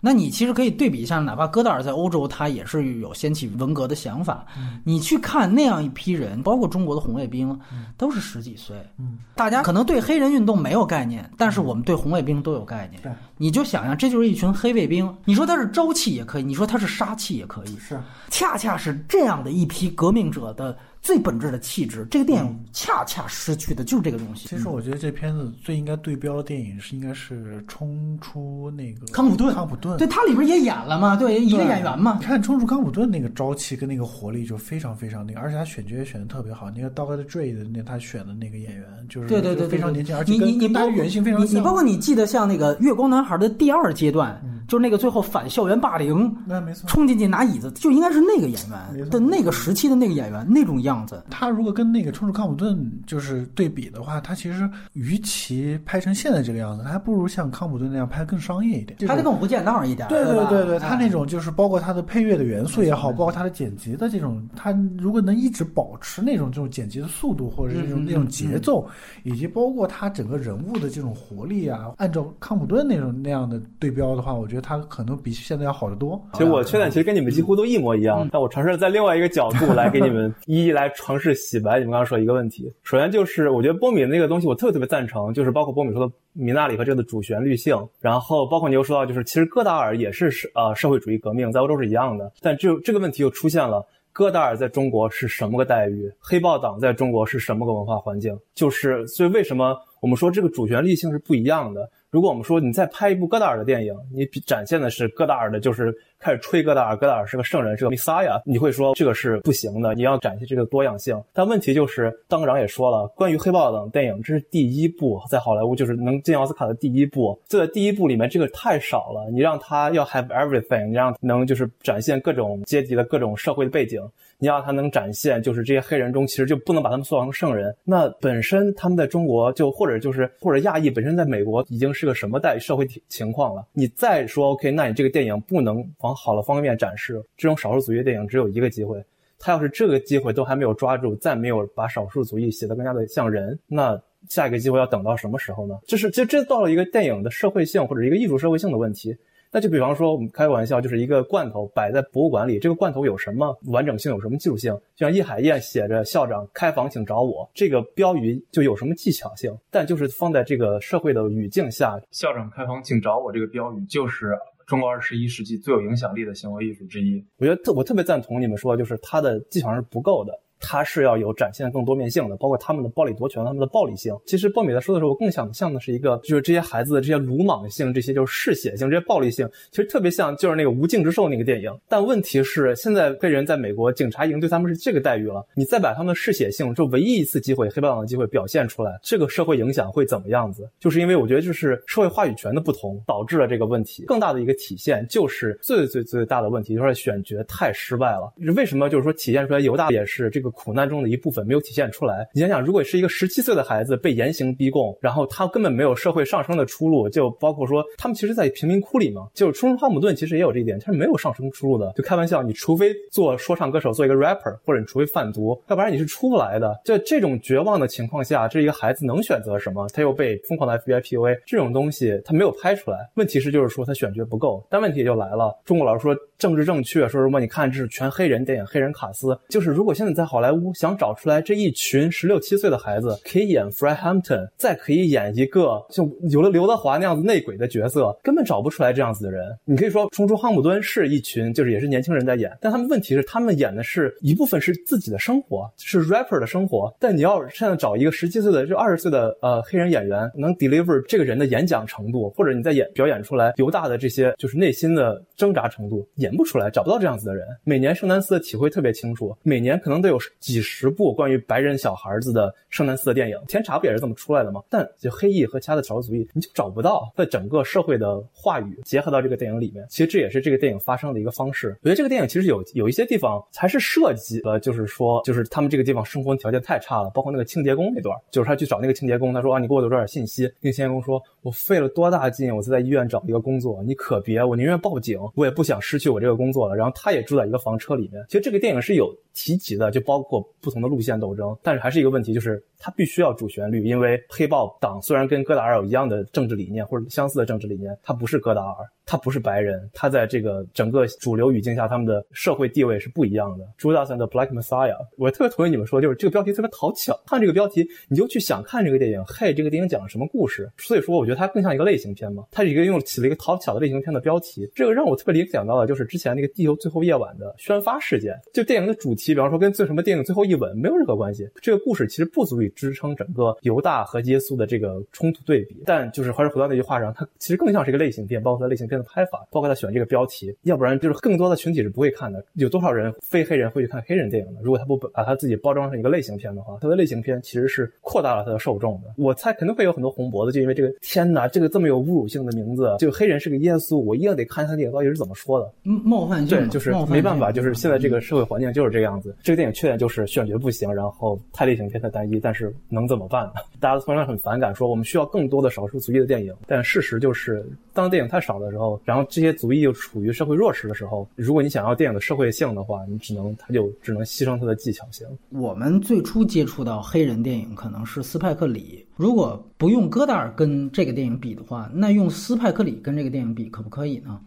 [0.00, 4.44] 那你其实可以对比一下，哪怕戈达尔在欧洲，他也是有掀起文革的想法。
[4.84, 7.58] 你去看那样一批人，包括中国的红卫兵，
[7.96, 8.76] 都是十几岁。
[8.98, 13.02] 嗯，大家可能对黑人运动没有概念，但是我们对红卫兵都有概念。
[13.02, 15.14] 对，你就想想，这就是一群黑卫兵。
[15.24, 17.76] 你说他是朝气也可以，你说他是杀气也可以。
[17.78, 22.06] 是恰恰是这样的一批革命者的最本质的气质。
[22.10, 24.48] 这个电影恰恰失去的就是这个东西。
[24.48, 32.16] 其实我觉得这片子最应该对标的电影是应该是《冲出那个康普顿，康普顿，对，他里边也演了嘛，对，一个演员嘛。
[32.20, 36.70] 你看《冲出康普顿》那个朝气跟那个活力就非常非常那个，而且他选角也选的特别好。
[36.70, 41.60] 那个《Dog Dre》的那他选的那个演员就是对对对非常年轻，而且你你你大家原型非常像。
[41.60, 44.40] 你包括你记得像那个《月光男孩》的第二阶段。
[44.68, 51.24] 就是那个最后反校园霸凌，那没错，冲进去拿椅子，就应该是那个演员的那个时期的那个演员那种样子。
[51.30, 52.76] 他如果跟那个《冲出康普顿》
[53.06, 60.08] 就是对比的话，他其实与其拍成现在这个样子，他还不如像康普顿那样拍更商业一点，拍的更不见道一点。
[60.08, 68.88] 对对对对，他那种就是包括他的配乐的元素也好，包括他的剪辑的这种，他如果能一直保持那种这种剪辑的速度或者是那种那种节奏，
[69.24, 75.32] 以及包括他整个人物的这种活力啊，按照康普顿那种那样的对标的话，我觉得他可能比。
[75.42, 76.22] 现在要好得多。
[76.34, 82.72] 其实我缺点其实跟你们几乎都一模一样，但我尝试在另外一个角度来给你们一一来来尝试洗白你们刚刚说一个问题。
[82.82, 96.12] 首先就是我觉得波米那个东西我特别特别赞成，就是包括波米说的米纳里和这个的主旋律性，然后包括你又说到就是其实戈达尔也是社呃社会主义革命，在欧洲是一样的，但这这个问题又出现了，戈达尔在中国是什么个待遇？
[96.18, 98.38] 黑豹党在中国是什么个文化环境？
[98.54, 101.88] 就是所以为什么我们说这个主旋律性是不一样的？
[102.10, 111.16] 如果我们说你再拍一部戈达尔的电影，你展现的是戈达尔的，就是开始吹戈达尔，戈达尔是个圣人，是个弥撒亚，你会说这个是不行的，你要展现这个多样性。
[111.32, 119.30] 但问题就是，当长也说了，关于黑豹等电影，这是第一部在好莱坞就是能进奥斯卡的第一部，这在第一部里面这个太少了。
[119.30, 124.02] 你让他要 have everything，你让能就是展现各种阶级的各种社会的背景。
[124.42, 127.72] 你要他能展现，就是这些黑人中其实就不能把他们塑造成圣人。
[127.84, 133.64] 那本身他们在中国就或者就是或者亚裔本身在美国已经是个什么代社会情况了？
[133.72, 137.22] 你再说 OK，那你这个电影不能往好的方面展示。
[137.36, 139.00] 这种少数族裔电影只有一个机会，
[139.38, 143.96] 他要是这个机会都还没有抓住，再没有把少数族裔写得更加的像人，那
[144.28, 145.78] 下一个机会要等到什么时候呢？
[145.86, 149.16] 就是这这到了一个电影的社会性或者一个艺术社会性的问题。
[149.54, 154.72] 那就比方说，我们开个玩笑，就是一个罐头摆在博物馆里，这个罐头有什么完整性，有什么技术性？
[154.96, 159.54] 就像叶海燕写着“校长开房请找我”这个标语，就有什么技巧性？
[159.70, 164.34] 但就是放在这个社会的语境下，“校长开房请找我”这个标语，就是
[164.66, 167.22] 中国二十一世纪最有影响力的行为艺术之一。
[167.36, 170.32] 我觉得特我特别赞同你们说，就是它的技巧是不够的。
[170.62, 174.16] 它是要有展现更多面性的，包括他们的暴力夺权，他们的暴力性。
[174.24, 181.70] 其实鲍米在说的时候，我更想像的是一个，就是这些孩子的这些鲁莽性，这些就是嗜血性，这些暴力性，其实特别像就是那个无尽之兽那个电影。
[181.88, 190.70] 但问题是，现在黑人在美国，警察已经对他们是这个待遇了，你再把他们的嗜血性，就唯一一次机会，黑帮党的机会表现出来，这个社会影响会怎么样子？
[190.78, 194.04] 就是因为我觉得，就是社会话语权的不同，导致了这个问题。
[194.06, 198.32] 更大的一个体现，就是最最最大的问题，就是选角太失败了。
[198.54, 198.88] 为什么？
[198.92, 201.32] 就是说体现出来犹大也是这个苦难中的一部。
[201.32, 202.28] 分没有体现出来。
[202.34, 211.90] 你想想，如果是一个十七岁的孩子被严刑逼供，然后他根本没有社会上升的出路，就包括说他们其实，在贫民窟里嘛，就是出生哈姆顿其实也有这一点，他是没有上升出路的。
[211.96, 216.78] 就开玩笑，你除非做说唱歌手，做一个 rapper，或者你除非贩毒，要不然你是出不来的。
[216.84, 219.88] 在这种绝望的情况下，这一个孩子能选择什么？
[219.94, 223.08] 他又被疯狂的 FBI PUA，这种东西他没有拍出来。
[223.14, 224.62] 问题是就是说他选角不够。
[224.68, 232.02] 但问题就来了，中国老师说政治正确，说什么你看这是全黑人电影，黑人卡斯，就是如果现在在好莱坞想找出来这一群。
[232.12, 239.46] 十六七岁的孩子可以演 Fred Hampton，再可以演一个就有了刘德华那样子内鬼的角色，根本找不出来这样子的人。
[239.64, 246.94] 你可以说《冲出汉姆顿》是一群，就是也是年轻人在演，但他们问题是他们演的是一部分是自己的生活，是 rapper 的生活。
[246.98, 257.46] 但你要现在找一个十七岁的就二十岁的呃黑人演员，能 deliver 这个人的演讲程度，或者你在演表演出来犹大的这些就是内心的挣扎程度，演不出来，找不到这样子的人。
[257.64, 261.92] 每年圣丹斯的体会特别清楚，每年可能都有几十部关于白人小。
[261.94, 264.60] 孩子的圣丹斯的电影，天茶不也是这么出来的吗？
[264.68, 269.86] 但就黑裔和其他的少数族裔，你就找不到在整个社会的话语结合到这个电影里面。
[269.88, 271.76] 其实这也是这个电影发生的一个方式。
[271.82, 280.50] 我觉得这个电影其实有有一些地方还是设计了，就是说，就是他们这个地方生活条件太差了，包括那个清洁工那段，就是他去找那个清洁工，他说啊，你给我留点信息。
[280.60, 286.74] 那个清洁工说，我费了多大劲，我才在医院找一个工作，你可别，我宁愿报警，我也不想失去我这个工作了。
[286.74, 288.24] 然后他也住在一个房车里面。
[288.28, 292.62] 其实这个电影是有提及的，就包包括不同的路线斗争，但是还是一个问题，就是。
[292.84, 303.64] 它必须要主旋律，因为黑豹党虽然跟戈达尔有一样的政治理念或者相似的政治理念，他不是戈达尔，他不是白人，他在这个整个主流语境下，他们的社会地位是不一样的。
[303.78, 307.16] Judas and the Black Messiah，我特别同意你们说，就是这个标题特别讨巧。
[307.24, 309.24] 看这个标题，你就去想看这个电影。
[309.28, 310.68] 嘿，这个电影讲了什么故事？
[310.76, 312.42] 所以说，我觉得它更像一个类型片嘛。
[312.50, 314.68] 它是一个用起了一个讨巧的类型片的标题。
[314.74, 318.36] 这个让我特别联想到的就是之前那个《地球最后夜晚》的宣发事件。
[318.52, 321.48] 就电影的主题，比方说跟最什么电影《最后一吻》没有任何关系。
[321.60, 325.82] 这个故事其实不足以支撑整个犹大和耶稣的这个冲突对比。
[325.86, 330.54] 但就是还是回到那句话上，它其实更像是一个类型片，包括它类型片的拍法，包括他选这个标题。
[330.62, 332.44] 要不然就是更多的群体是不会看的。
[332.54, 334.60] 有多少人非黑人会去看黑人电影呢？
[334.62, 339.14] 如果他不把他自己包装成一个类型片的话，他的类型片其实是扩大了他的受众的。
[339.16, 345.72] 我猜肯定会有很多红脖子，就因为这个天哪，这个这么有侮辱性的名字，这个黑人是个耶稣，我一定得看他电影到底是怎么说的。
[345.82, 349.34] 冒犯性，对，就是没办法，就是现在这个社会环境就是这个样子。
[349.42, 353.52] 这个电影缺点就是选角不行，然后太类型片太单一，但是能怎么办呢？
[353.78, 356.54] 大家通常很反感，说我们需要更多的少数族裔的电影。
[356.66, 365.26] 但事实就是，当电影太少的时候，然后这些族裔又处于社会弱势的时候，如果你想要电影的社会性的话，你只能它就只能牺牲它的技巧性。
[365.50, 374.40] 我们最初接触到黑人电影可能是斯派克里，如果不用戈达尔跟这个电影比的话，那用斯派克里跟这个电影比可不可以呢？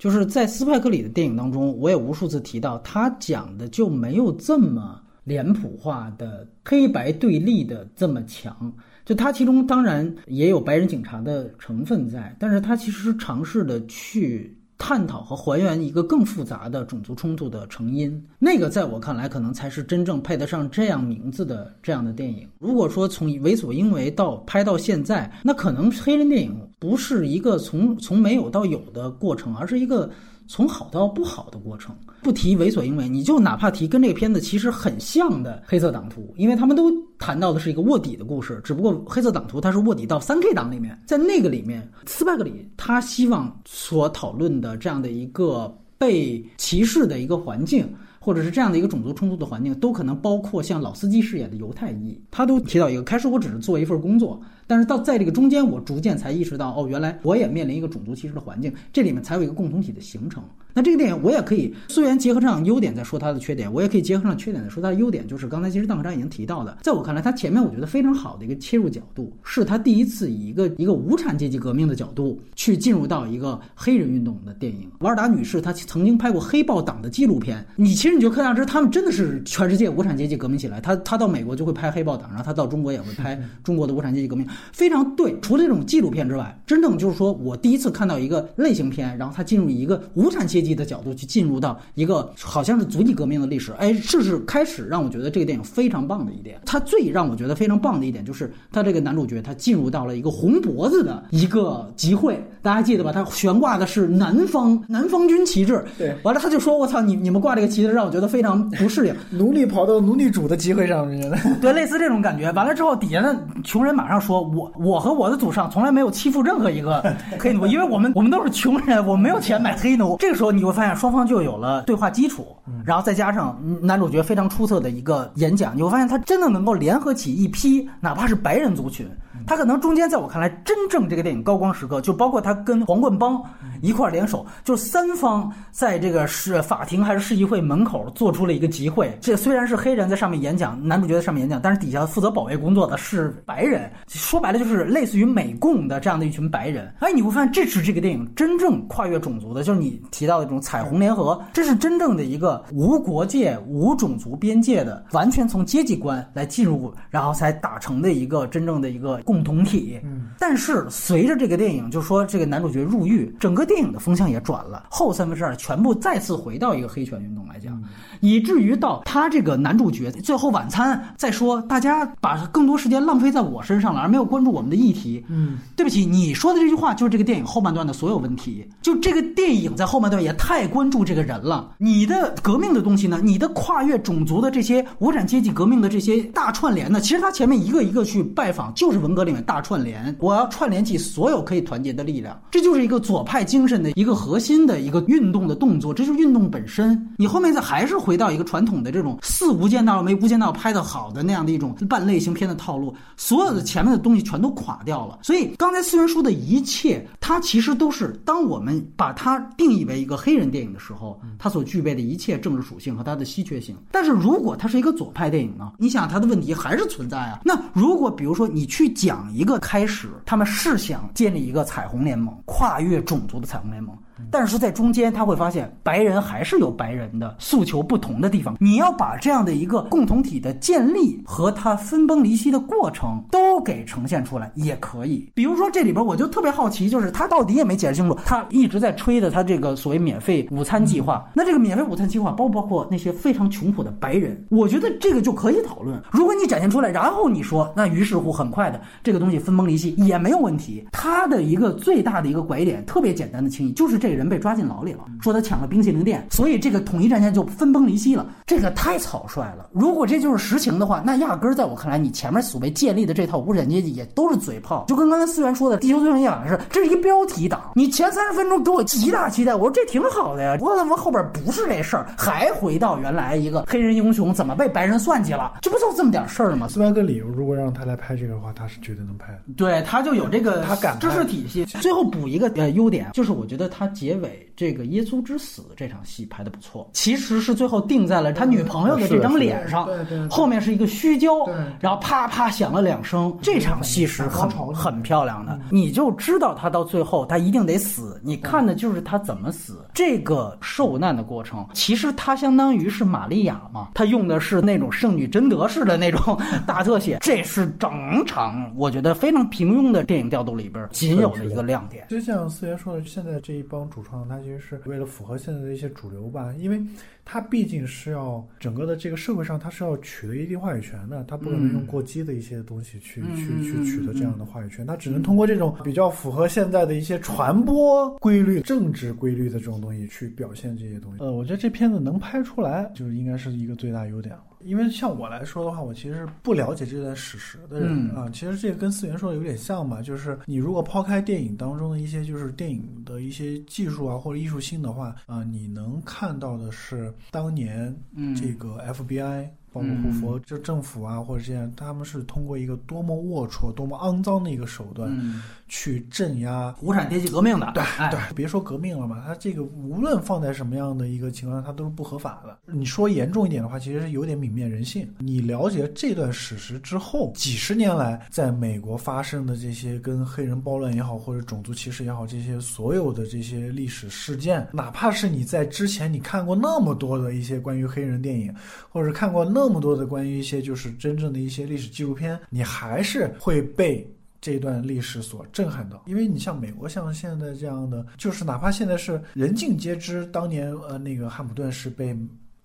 [0.00, 8.72] 就是在斯派克里的电影当中，我也无数次提到，他讲的就没有这么脸谱化的黑白对立的这么强。
[9.04, 14.56] 就他其中当然也有白人警察的成分在，但是他其实尝试的去。
[14.80, 22.48] 探讨和还原一个更复杂的种族冲突的成因，那个在我看来可能才是真正配得上这样名字的这样的电影。
[22.58, 30.10] 如果说从为所应为到拍到现在，那可能黑人电影不是一个从从没有到有的过程，而是一个。
[30.50, 47.88] 从好到不好的过程，不提为所应为，你就哪怕提跟这个片子其实很像的《黑色党徒》，因为他们都谈到的是一个卧底的故事，只不过《黑色党徒》它是卧底到三 K 党里面，在那个里面，斯派克里他希望所讨论的这样的一个被歧视的一个环境。
[48.22, 54.38] 或者是这样的一个种族冲突的环境，都可能包括像老司机饰演的犹太裔，他都提到一个：开始我只是做一份工作，
[54.70, 60.40] 但是到在这个中间，我逐渐才意识到，哦，原来我也面临一个种族歧视的环境，这里面才有一个共同体的形成。
[60.72, 65.26] 那这个电影我也可以，虽然结合上优点再说它的缺点，我也可以结合上缺点再说它的优点。
[65.26, 74.88] 就是刚才其实邓科长已经提到的，在我看来，它前面我觉得非常好的一个切入角度，是它第一次以一个一个无产阶级革命的角度去进入到一个黑人运动的电影。
[75.00, 80.80] 瓦尔达女士她曾经拍过黑豹党的纪录片，你其实你就可想而知，他们真的是全世界无产阶级革命起来。
[80.80, 85.38] 他他到美国就会拍黑豹党，然后他到中国也会拍 中国的无产阶级革命，非常对。
[85.40, 91.50] 除了这种纪录片之外，真正就是说我第一次看到一个类型片，然后他进入一个无产阶级的角度去进。
[91.50, 96.60] 入到一个好像是足迹革命的历史，哎，这是开始让我觉得这个电影非常棒的一点。
[96.64, 103.10] 它最让我觉得非常棒的一点就是，他这个男主角他进入到了一个红脖子的一个集会，大家记得吧？
[103.10, 105.84] 他悬挂的是南方南方军旗帜。
[105.98, 112.52] 对，完了他就说：“我操，你你们挂这个旗帜让我觉得非常不适应。”奴隶跑到奴隶主的集会上面了， 对，类似这种感觉。
[112.52, 117.02] 完了之后，底下的穷人马上说：“我我和我的祖上从来没有欺负任何一个
[117.38, 121.20] 黑奴，因为我们我们都是穷人，我们没有钱买黑奴。”这个时候你会发现双方。
[121.30, 129.08] 就有了对话基础，然后再加上男主角非常出色的一个演讲，你会发现他真的能够联合起一批哪怕是白人族群。
[129.46, 133.42] 他可能中间在我看来，真正这个电影高光时刻，就包括他跟黄冠帮
[133.80, 139.16] 一块联手，就三方在这个是法庭还是市议会门口做出了一个集会。
[139.20, 146.92] 这虽然是黑人在上面演讲，男主角在上面演讲，但是底下负责保卫工作的是白人，说白了就是类似于美共的这样的一群白人。
[147.00, 159.20] 哎，你会发现这是这个电影真正跨越种族的，就是你提到的这种彩虹联合，这是真正的一个无国界、无种族边界的，完全从阶级观来进入，然后才打成的一个真正的一个。
[159.30, 167.80] 共同体，嗯，但是随着这个电影，就说这个男主角入狱，整个电影的风向也转了，后三分之二全部再次回到一个黑权运动来讲，
[168.18, 189.19] 以至于到他这个男主角最后晚餐再说，大家把更多时间浪费在我身上了，而没有关注我们的议题，嗯，对不起，你说的这句话就是这个电影后半段的所有问题，就这个电影在后半段也太关注这个人了，你的革命的东西呢，你的跨越种族的这些无产阶级革命的这些大串联呢，其实他前面一个一个去拜访，就是文革。
[189.24, 197.08] 里面大串联，我要串联起所有可以团结的力量，这就是一个左派精神的一个核心的一个运动的动作，这就是运动本身。
[197.16, 205.18] 你后面再还是回到一个传统的这种似无间道没无间道拍的好的那样的一种半类型片的套路，所有的前面的东西全都垮掉了。
[205.22, 213.76] 所以刚才思源说的一切，它其实都是当我们把它定义为一个黑人电影的时候，它所具备的一切政治属性和它的稀缺性。
[213.90, 215.72] 但是如果它是一个左派电影呢？
[215.78, 217.40] 你想它的问题还是存在啊。
[217.44, 219.09] 那如果比如说你去讲。
[219.10, 223.92] 讲一个开始，他们是想建立一个彩虹联盟，跨越种族的彩虹联盟。
[224.30, 228.56] 但是在中间他会发现白人还是有白人的诉求不同的地方。
[228.60, 235.30] 你要把这样的一个共同体的建立和它分崩离析的过程都给呈现出来，也可以。
[235.34, 241.28] 比如说这里边我就特别好奇，就是他到底也没解释清楚，他一直在吹的他这个所谓免费午餐计划。
[241.34, 244.46] 那这个免费午餐计划包不包括那些非常穷苦的白人？
[244.50, 246.00] 我觉得这个就可以讨论。
[246.10, 250.86] 如果你展现出来，然后你说，那于是乎很快的这个东西分崩离析也没有问题。
[250.92, 258.26] 他的一个最大的一个拐点，特别简单的轻易，就是这个人被抓进牢里了，说他抢了冰淇淋店，所以这个统一战线就分崩离析了。
[258.46, 259.68] 这个太草率了。
[259.72, 264.84] 如果这就是实情的话，那压根儿在我看来，你前面所谓建立的这套无产阶级也都是嘴炮。
[264.88, 267.72] 就跟刚才思源说的，《地球最后一晚是，这是一个标题党。
[267.74, 270.56] 你前三十分钟给我极大期待，我说这挺好的呀。
[270.60, 275.52] 我怎么后边不是这事儿，还回到原来一个黑人英雄怎么被白人算计了？
[275.62, 276.68] 这不就这么点事儿吗？
[276.68, 279.38] 斯万格里，如果让他来拍这个的话，他是绝对能拍的。
[279.56, 281.64] 对，他就有这个他敢拍知识体系。
[281.64, 299.84] 最后补一个呃优点，就是我觉得他结尾这个耶稣之死这场戏拍的不错，其实是最后定在了他女朋友的这张脸上，对对对后面是一个虚焦对，然后啪啪响了两声，这场戏是很很漂亮的，你就知道他到最后他一定得死，你看的就是他怎么死。
[299.92, 312.06] 这个受难的过程，其实他相当于是玛利亚嘛，他用的是那种圣女贞德式的那种 大特写，这是整场我觉得非常平庸的电影调度里边仅有的一个亮点。
[312.08, 316.82] 就像思源说的，现在这一帮主创，他其实是为了符合现在的一些主流吧，因为
[317.24, 331.22] 他毕竟是要整个的这个社会上，他是要取得一定话语权的，他不可能用过激的一些东西去、嗯去嗯去取得嗯这样的话语权，他只能通过这种比较符合现在的一些传播规律、政治规律的这种东西去表现这些东西。
[331.22, 334.44] 呃，我觉得这片子能拍出来，就是应该是一个最大优点了。
[334.62, 349.48] 因为像我来说的话，我其实不了解这段史实的人、嗯啊，其实这个跟思源说的有点像吧，就是你如果抛开电影当中的一些就是电影的一些技术啊或者艺术性的话啊，你能看到的是当年嗯这个 FBI。
[349.72, 362.58] 包括胡佛这政府啊，或者这样，他们是通过一个多么龌龊、多么肮脏的一个手段，嗯，去镇压无产阶级革命的，对哎对，别说革命了嘛，他这个无论放在什么样的一个情况下，它都是不合法的。
[362.72, 365.08] 你说严重一点的话，其实是有点泯灭人性。
[365.18, 378.54] 你了解这段史实之后，几十年来在美国发生的这些跟黑人暴乱也好，或者种族歧视也好，这些所有的这些历史事件，哪怕是你在之前你看过那么多的一些关于黑人电影，
[378.88, 384.10] 或者看过那那么多的关于一些就是真正的一些历史纪录片，你还是会被。
[384.42, 392.16] 这段历史所震撼到，因为你像美国，像现在这样的，就是哪怕现在是人尽皆知，当年呃那个汉普顿是被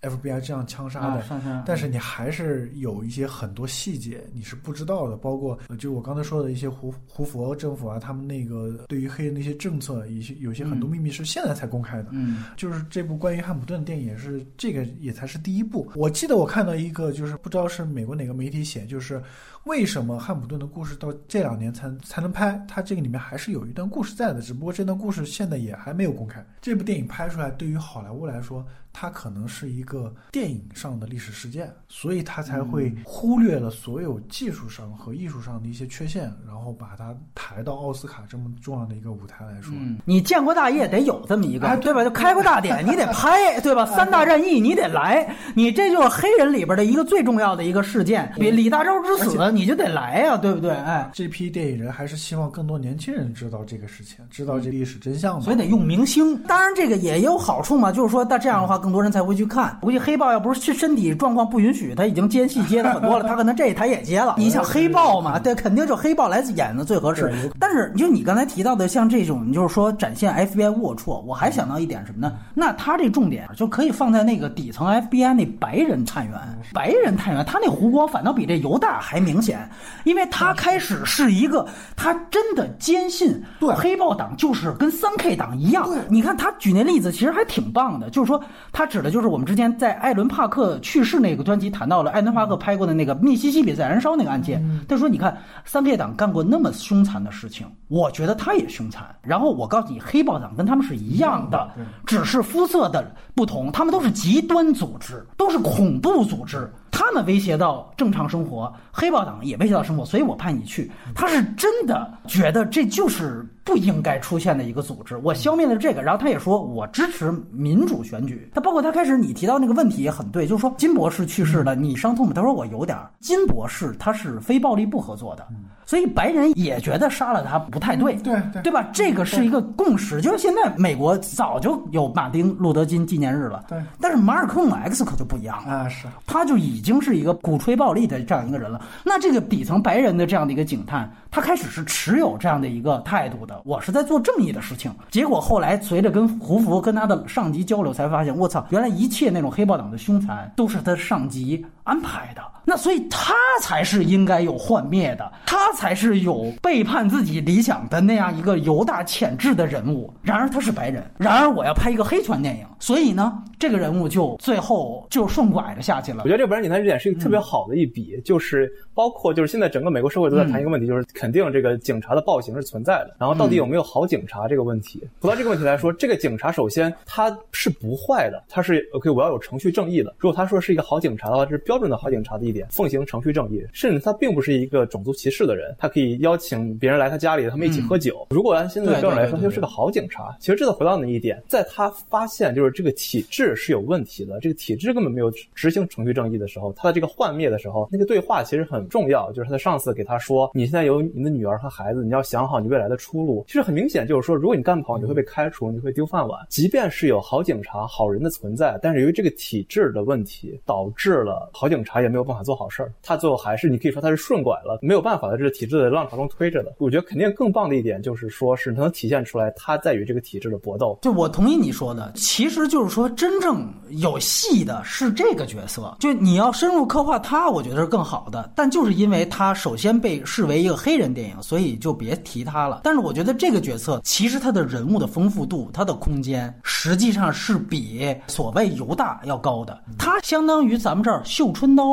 [0.10, 12.10] FBI 这样枪杀的，啊但是你还是有一些很多细节你是不知道的，包括呃就我刚才说的一些胡胡佛政府啊，他们那个对于黑人的一些政策，一些有些很多秘密是现在才公开的。
[12.12, 15.92] 嗯就是这部关于汉普顿的电影是这个也才是第一部。
[15.96, 19.22] 我记得我看到一个，就是不知道是美国哪个媒体写，就是
[19.66, 26.46] 为什么汉普顿的故事到这两年才才能拍，它这个里面还是有一段故事在的，只不过这段故事现在也还没有公开。
[26.62, 28.64] 这部电影拍出来，对于好莱坞来说，
[28.94, 39.74] 它可能是一个电影上的历史事件，所以它才会忽略了所有技术上和艺术上的一些缺陷，然后把它抬到奥斯卡这么重要的一个舞台来说。
[39.76, 42.04] 嗯，你建国大业得有这么一个，哎对吧？
[42.04, 43.84] 就开国大典你得拍，对吧？
[43.88, 50.72] 三大战役你得来，你这就是黑人里边的一个最重要的一个事件，比李大钊之死你就得来呀，对不对？
[50.72, 55.42] 哎，这批电影人还是希望更多年轻人知道这个事情，知道这历史真相嘛。
[55.42, 56.38] 所以得用明星。
[56.44, 59.78] 当然，这个也有好处嘛，就是说，那这样的话，更多人才会去看。
[59.82, 64.36] 估计黑豹要不是身体状况不允许，他已经接戏接的很多了， 他可能这一台也接了。
[64.38, 67.32] 你想黑豹嘛，对，肯定就黑豹来演的最合适。
[67.60, 72.34] 但是，就你刚才提到的，像这种，就是说展现 FBI 龌龊，我还想到一点什么呢？
[72.54, 76.34] 那他这重点就可以放在那个底层 FBI 那白人探员，
[76.74, 79.70] 白人探员他那弧光反倒比这犹大还明显，
[80.04, 85.88] 因为他开始是一个，他真的坚信对黑豹党就是跟三 K 党一样。
[86.10, 94.64] 你看他举那例子其实还挺棒的，就是说他指的就是我们之前在艾伦帕克去世那个专辑谈到了艾伦帕克拍过的那个密西西比在燃烧那个案件。
[94.88, 99.04] 他说你看三 K 党干过那么凶残的事情，我觉得他也凶残。
[99.22, 101.70] 然后我告诉你，黑豹党跟他们是一样的，
[102.06, 106.72] 只是肤色的不同，他们都是极端组织，都是恐怖组织。
[106.98, 110.90] 他们威胁到正常生活，黑豹党也威胁到生活，所以我派你去。
[111.14, 116.02] 他是真的觉得这就是不应该出现的一个组织，我消灭了这个。
[116.02, 118.50] 然后他也说我支持民主选举。
[118.54, 122.34] 他包括他开始你提到那个问题也很对，就是说金博士去世了，你伤痛吗？
[122.34, 123.10] 他说我有点儿。
[123.20, 125.46] 金博士他是非暴力不合作的。
[125.88, 128.88] 所以白人也觉得杀了他不太对，对对对吧？
[128.92, 133.78] 这个是一个共识，就是现在美国早就有马丁路德金纪念日了，对。
[134.00, 138.82] 但是马尔科姆 X 可就不一样了啊，是，他就已经是一个鼓吹暴力的这样一个人了。
[139.04, 144.92] 那这个底层白人的这样的一个警探，他开始是持有这样的一个态度的，我是在做正义的事情。
[145.10, 152.42] 结果后来随着跟胡佛跟他的上级交流，才发现我操，原来一切那种黑豹党的凶残都是他上级安排的。
[152.68, 160.12] 那所以他才是应该有幻灭的，他才是有背叛自己理想的那样一个犹大潜质的人物。
[160.24, 166.24] 然而他是白人，然而我要拍一个黑拳电影，所以呢，这个人物就最后就顺拐着下去了。
[166.24, 175.02] 我觉得这个白人警探这点是一个特别好的一笔，就是包括就是现在整个美国社会都在谈一个问题，就是肯定这个警察的暴行是存在的，然后到底有没有好警察这个问题。
[175.20, 180.16] 回到这个问题来说，这个警察首先他是不坏的，他是 OK，我要有程序正义的。
[180.18, 182.68] 如果他说是一个好警察的话，这是标准的好警察的一点。
[182.72, 188.28] 奉行程序正义，甚至他并不是一个种族歧视的人，他可以邀请别人来他家里，他们一起喝酒。
[188.30, 190.36] 如果按现在的标准来说，他就是个好警察。
[190.40, 199.32] 其实这次回到那一点，在他发现就是这个体制是有问题的，这个体制根本没有执行程序正义的时候，他的这个幻灭的时候，那个对话其实很重要。
[199.32, 206.40] 就是他的上司给他说：“你现在有你的女儿和孩子，你要想好你未来的出路。”其实很明显就是说，如果你干不好，你会被开除，你会丢饭碗。
[206.50, 212.92] 即便是有好警察、好人的存在，但是由于这个体制的问题，导致了好警察也没有办法做好事儿。
[213.02, 216.76] 他最后还是，你可以说他是顺拐了，没有办法在这个体制的浪潮中推着的。
[216.78, 220.98] 我觉得肯定更棒的一点就是说，是能体现出来他在与这个体制的搏斗。
[221.02, 225.96] 就我同意你说的，其实就是说，真正有戏的是这个角色。
[226.00, 228.52] 就你要深入刻画他，我觉得是更好的。
[228.56, 232.82] 但就是因为他首先被视为一个黑人电影，所以就别提他了。
[232.84, 239.78] 但是我觉得这个角色其实他的人物的丰富度、他的空间，实际上是比所谓犹大要高的。
[239.98, 241.84] 他相当于咱们这儿《绣春刀》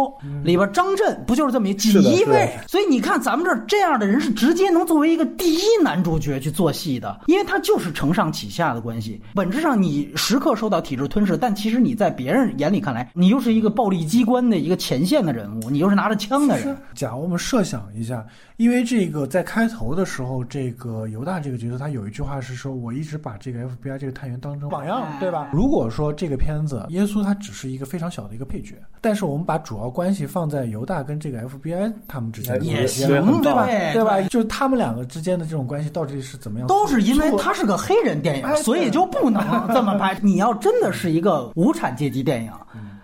[0.44, 0.92] 里边张。
[0.94, 2.54] 震不就是这么一锦衣卫？
[2.68, 9.18] 所以你看，咱们这儿这样的人是直接能作为一个第一男主角去做戏的，因为他就是承上启下的关系。
[9.34, 16.76] 本质上你时刻受到体制吞噬，但其实你在别人眼里看来，你又是一个暴力机关的一个前线的人物，你又是拿着枪的人。
[16.94, 18.22] 假如我们设想一下，
[18.58, 30.82] 因为这个在开头的时候，这个犹大这个角色，他有一句话是说：“我一直把这个 FBI 这个探员当成榜样，对吧？”如果说这个片子耶稣他只是一个非常小的一个配角，但是我们把主要关系放在犹。
[30.82, 33.06] 犹大跟这个 FBI 他们之间也行，
[33.40, 33.66] 对吧？
[33.92, 34.20] 对吧？
[34.22, 36.66] 就是他们两个之间的这种关系到底是怎么样？
[36.66, 39.40] 都是因为他是个黑人电影，所以就不能
[39.72, 40.18] 这么拍。
[40.20, 42.50] 你要真的是一个无产阶级电影，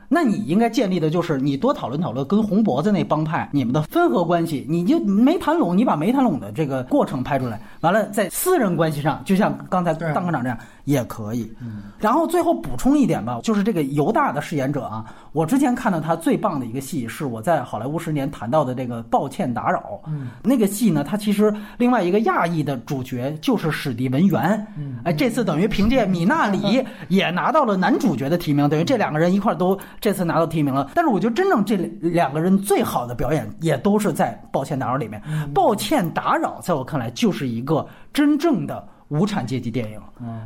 [0.09, 10.59] 那你应该建立的就是你多讨论讨论跟红脖子那帮派你们的分合关系，你就没谈拢，你把没谈拢的这个过程拍出来，完了在私人关系上，就像刚才当科长这样。
[10.89, 11.53] 也可以，
[11.99, 30.91] 然后最后补充一点吧，就是这个犹大的饰演者啊，我之前看到他最棒的一个戏是我在好莱坞十年谈到的这个《抱歉打扰》，嗯，那个戏呢，他其实另外一个亚裔的主角就是史蒂文·元，嗯，哎，这次等于凭借米纳里也拿到了男主角的提名，等于这两个人一块都这次拿到提名了。
[30.95, 35.21] 但是我觉得真正这两个人最好的表演也都是在《抱歉打扰》里面，
[35.53, 38.89] 《抱歉打扰》在我看来就是一个真正的。
[39.09, 40.01] 无产阶级电影，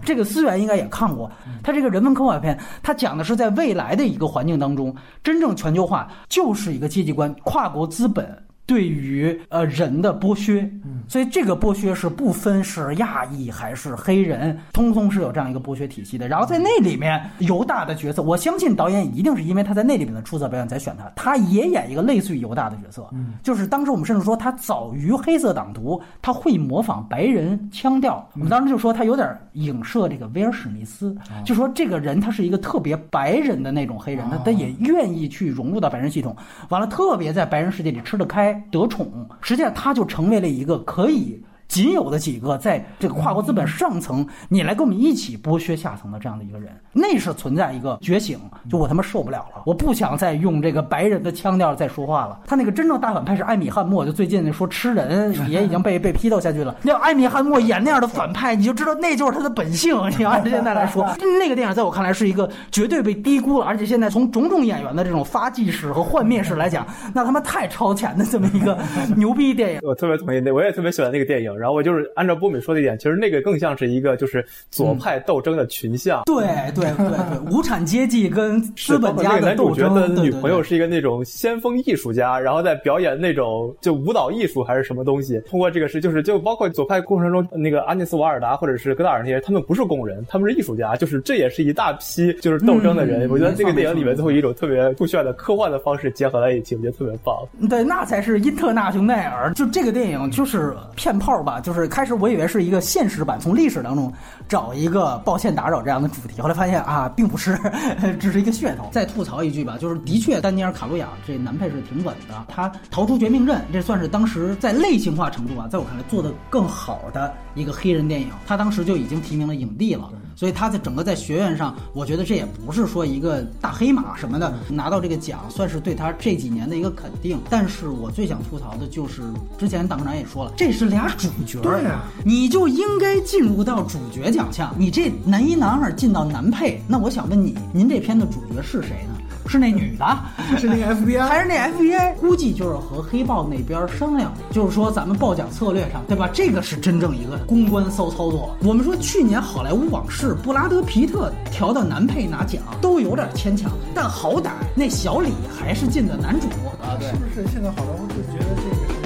[0.04, 1.30] 这个思源应该也看过。
[1.62, 8.42] 他这个人文科幻片，他讲的是在未来的一个环境当中，真正全球化就是一个阶级观，跨国资本。
[8.72, 10.66] 对于呃人的剥削，
[11.06, 16.26] 所以这个剥削是不分是亚裔还是黑人，通通是有这样一个剥削体系的。
[16.26, 21.12] 然后在那里面犹大的角色，我相信导演一定是因为他在那里面的出色表演才选他。
[21.14, 23.06] 他也演一个类似于犹大的角色，
[23.42, 28.26] 就是当时我们甚至说他早于黑色党徒，他会模仿白人腔调。
[28.32, 31.14] 我们当时就说他有点影射这个威尔史密斯，
[31.44, 36.34] 就说这个人他是一个特别白人的那种黑人，他他也愿意去融入到白人系统，
[36.70, 38.61] 完了特别在白人世界里吃得开。
[38.70, 41.42] 得宠，实际上他就成为了一个可以。
[41.72, 48.38] 仅有的几个在这个跨国资本上层，你来跟我们一起剥削下层的这样的一个人，那是存在一个觉醒。
[48.68, 52.38] 就我他妈受不了了，我不想再用这个白人的腔调再说话了。
[52.46, 56.76] 他那个真正大反派是艾米汉默，就最近那说吃人 也已经被被批斗下去了。
[56.82, 59.96] 要艾米汉默演那样的反派，你就知道那就是他的本性。
[60.18, 61.04] 你按现在来说，
[61.40, 68.76] 那个电影在我看来是一个绝对被低估了，而且现在从种种演员的这种发迹史和幻灭史来讲，那他妈太超前的这么一个
[69.16, 69.80] 牛逼电影。
[69.88, 71.50] 我特别同意那，我也特别喜欢那个电影。
[71.62, 76.24] 然后我就是按照波米说的一点，其实那个更像是一个就是左派斗争的群像。
[76.26, 76.44] 对
[76.74, 79.94] 对对对， 无产阶级跟资本家的斗争。
[79.94, 85.40] 男主角的女朋友是一个那种先锋艺术家，然后在表演那种就舞蹈艺术还是什么东西。
[85.48, 93.30] 通过这个事，就是就包括左派过程中那个安涅斯瓦尔达或者是戈达尔那些，他们不是工人，他们是艺术家，就是这也是一大批就是斗争的人。
[93.30, 97.36] 我觉得这个电影里面最后一种特别酷炫的科幻的方式结合在一起，我觉得特别棒。
[97.68, 99.52] 对，那才是因特纳雄奈尔。
[99.54, 104.12] 就这个电影就是骗炮吧，就是开始我以为是一个现实版，从历史当中
[104.48, 107.58] 找一个抱歉打扰这样的主题，后来发现啊，并不是，
[108.20, 108.88] 只是一个噱头。
[108.92, 118.28] 再吐槽一句吧，就是的确丹尼尔卡路亚这男配是挺稳的，他逃出绝命镇，这算是当时在类型化程度啊，在我看来做的更好的一个黑人电影。
[118.46, 120.10] 他当时就已经提名了影帝了，
[120.42, 127.38] 所以他在整个在学院上，我觉得这也不是说一个大黑马什么的拿到这个奖，算是对他这几年的一个肯定。
[127.48, 129.22] 但是我最想吐槽的就是
[129.56, 134.74] 之前党长也说了，这是俩主角对呀，你就应该进入到主角奖项。
[134.76, 139.14] 你这男一男二进到男配，那我想问你，您这片的主角是谁呢？
[139.44, 140.18] 是那女的，
[140.56, 142.14] 是那个 FBI，还是那 FBI？
[142.14, 146.30] 估计就是和黑豹那边商量，就是说咱们报奖策略上，对吧？
[146.32, 148.56] 这个是真正一个公关骚操作。
[148.62, 156.46] 我们说去年好莱坞往事，布拉德皮特调到男配拿奖都有点牵强，但好歹那小李还是进的男主
[156.80, 156.98] 啊。
[157.00, 159.01] 是不是现在好多人就觉得这个？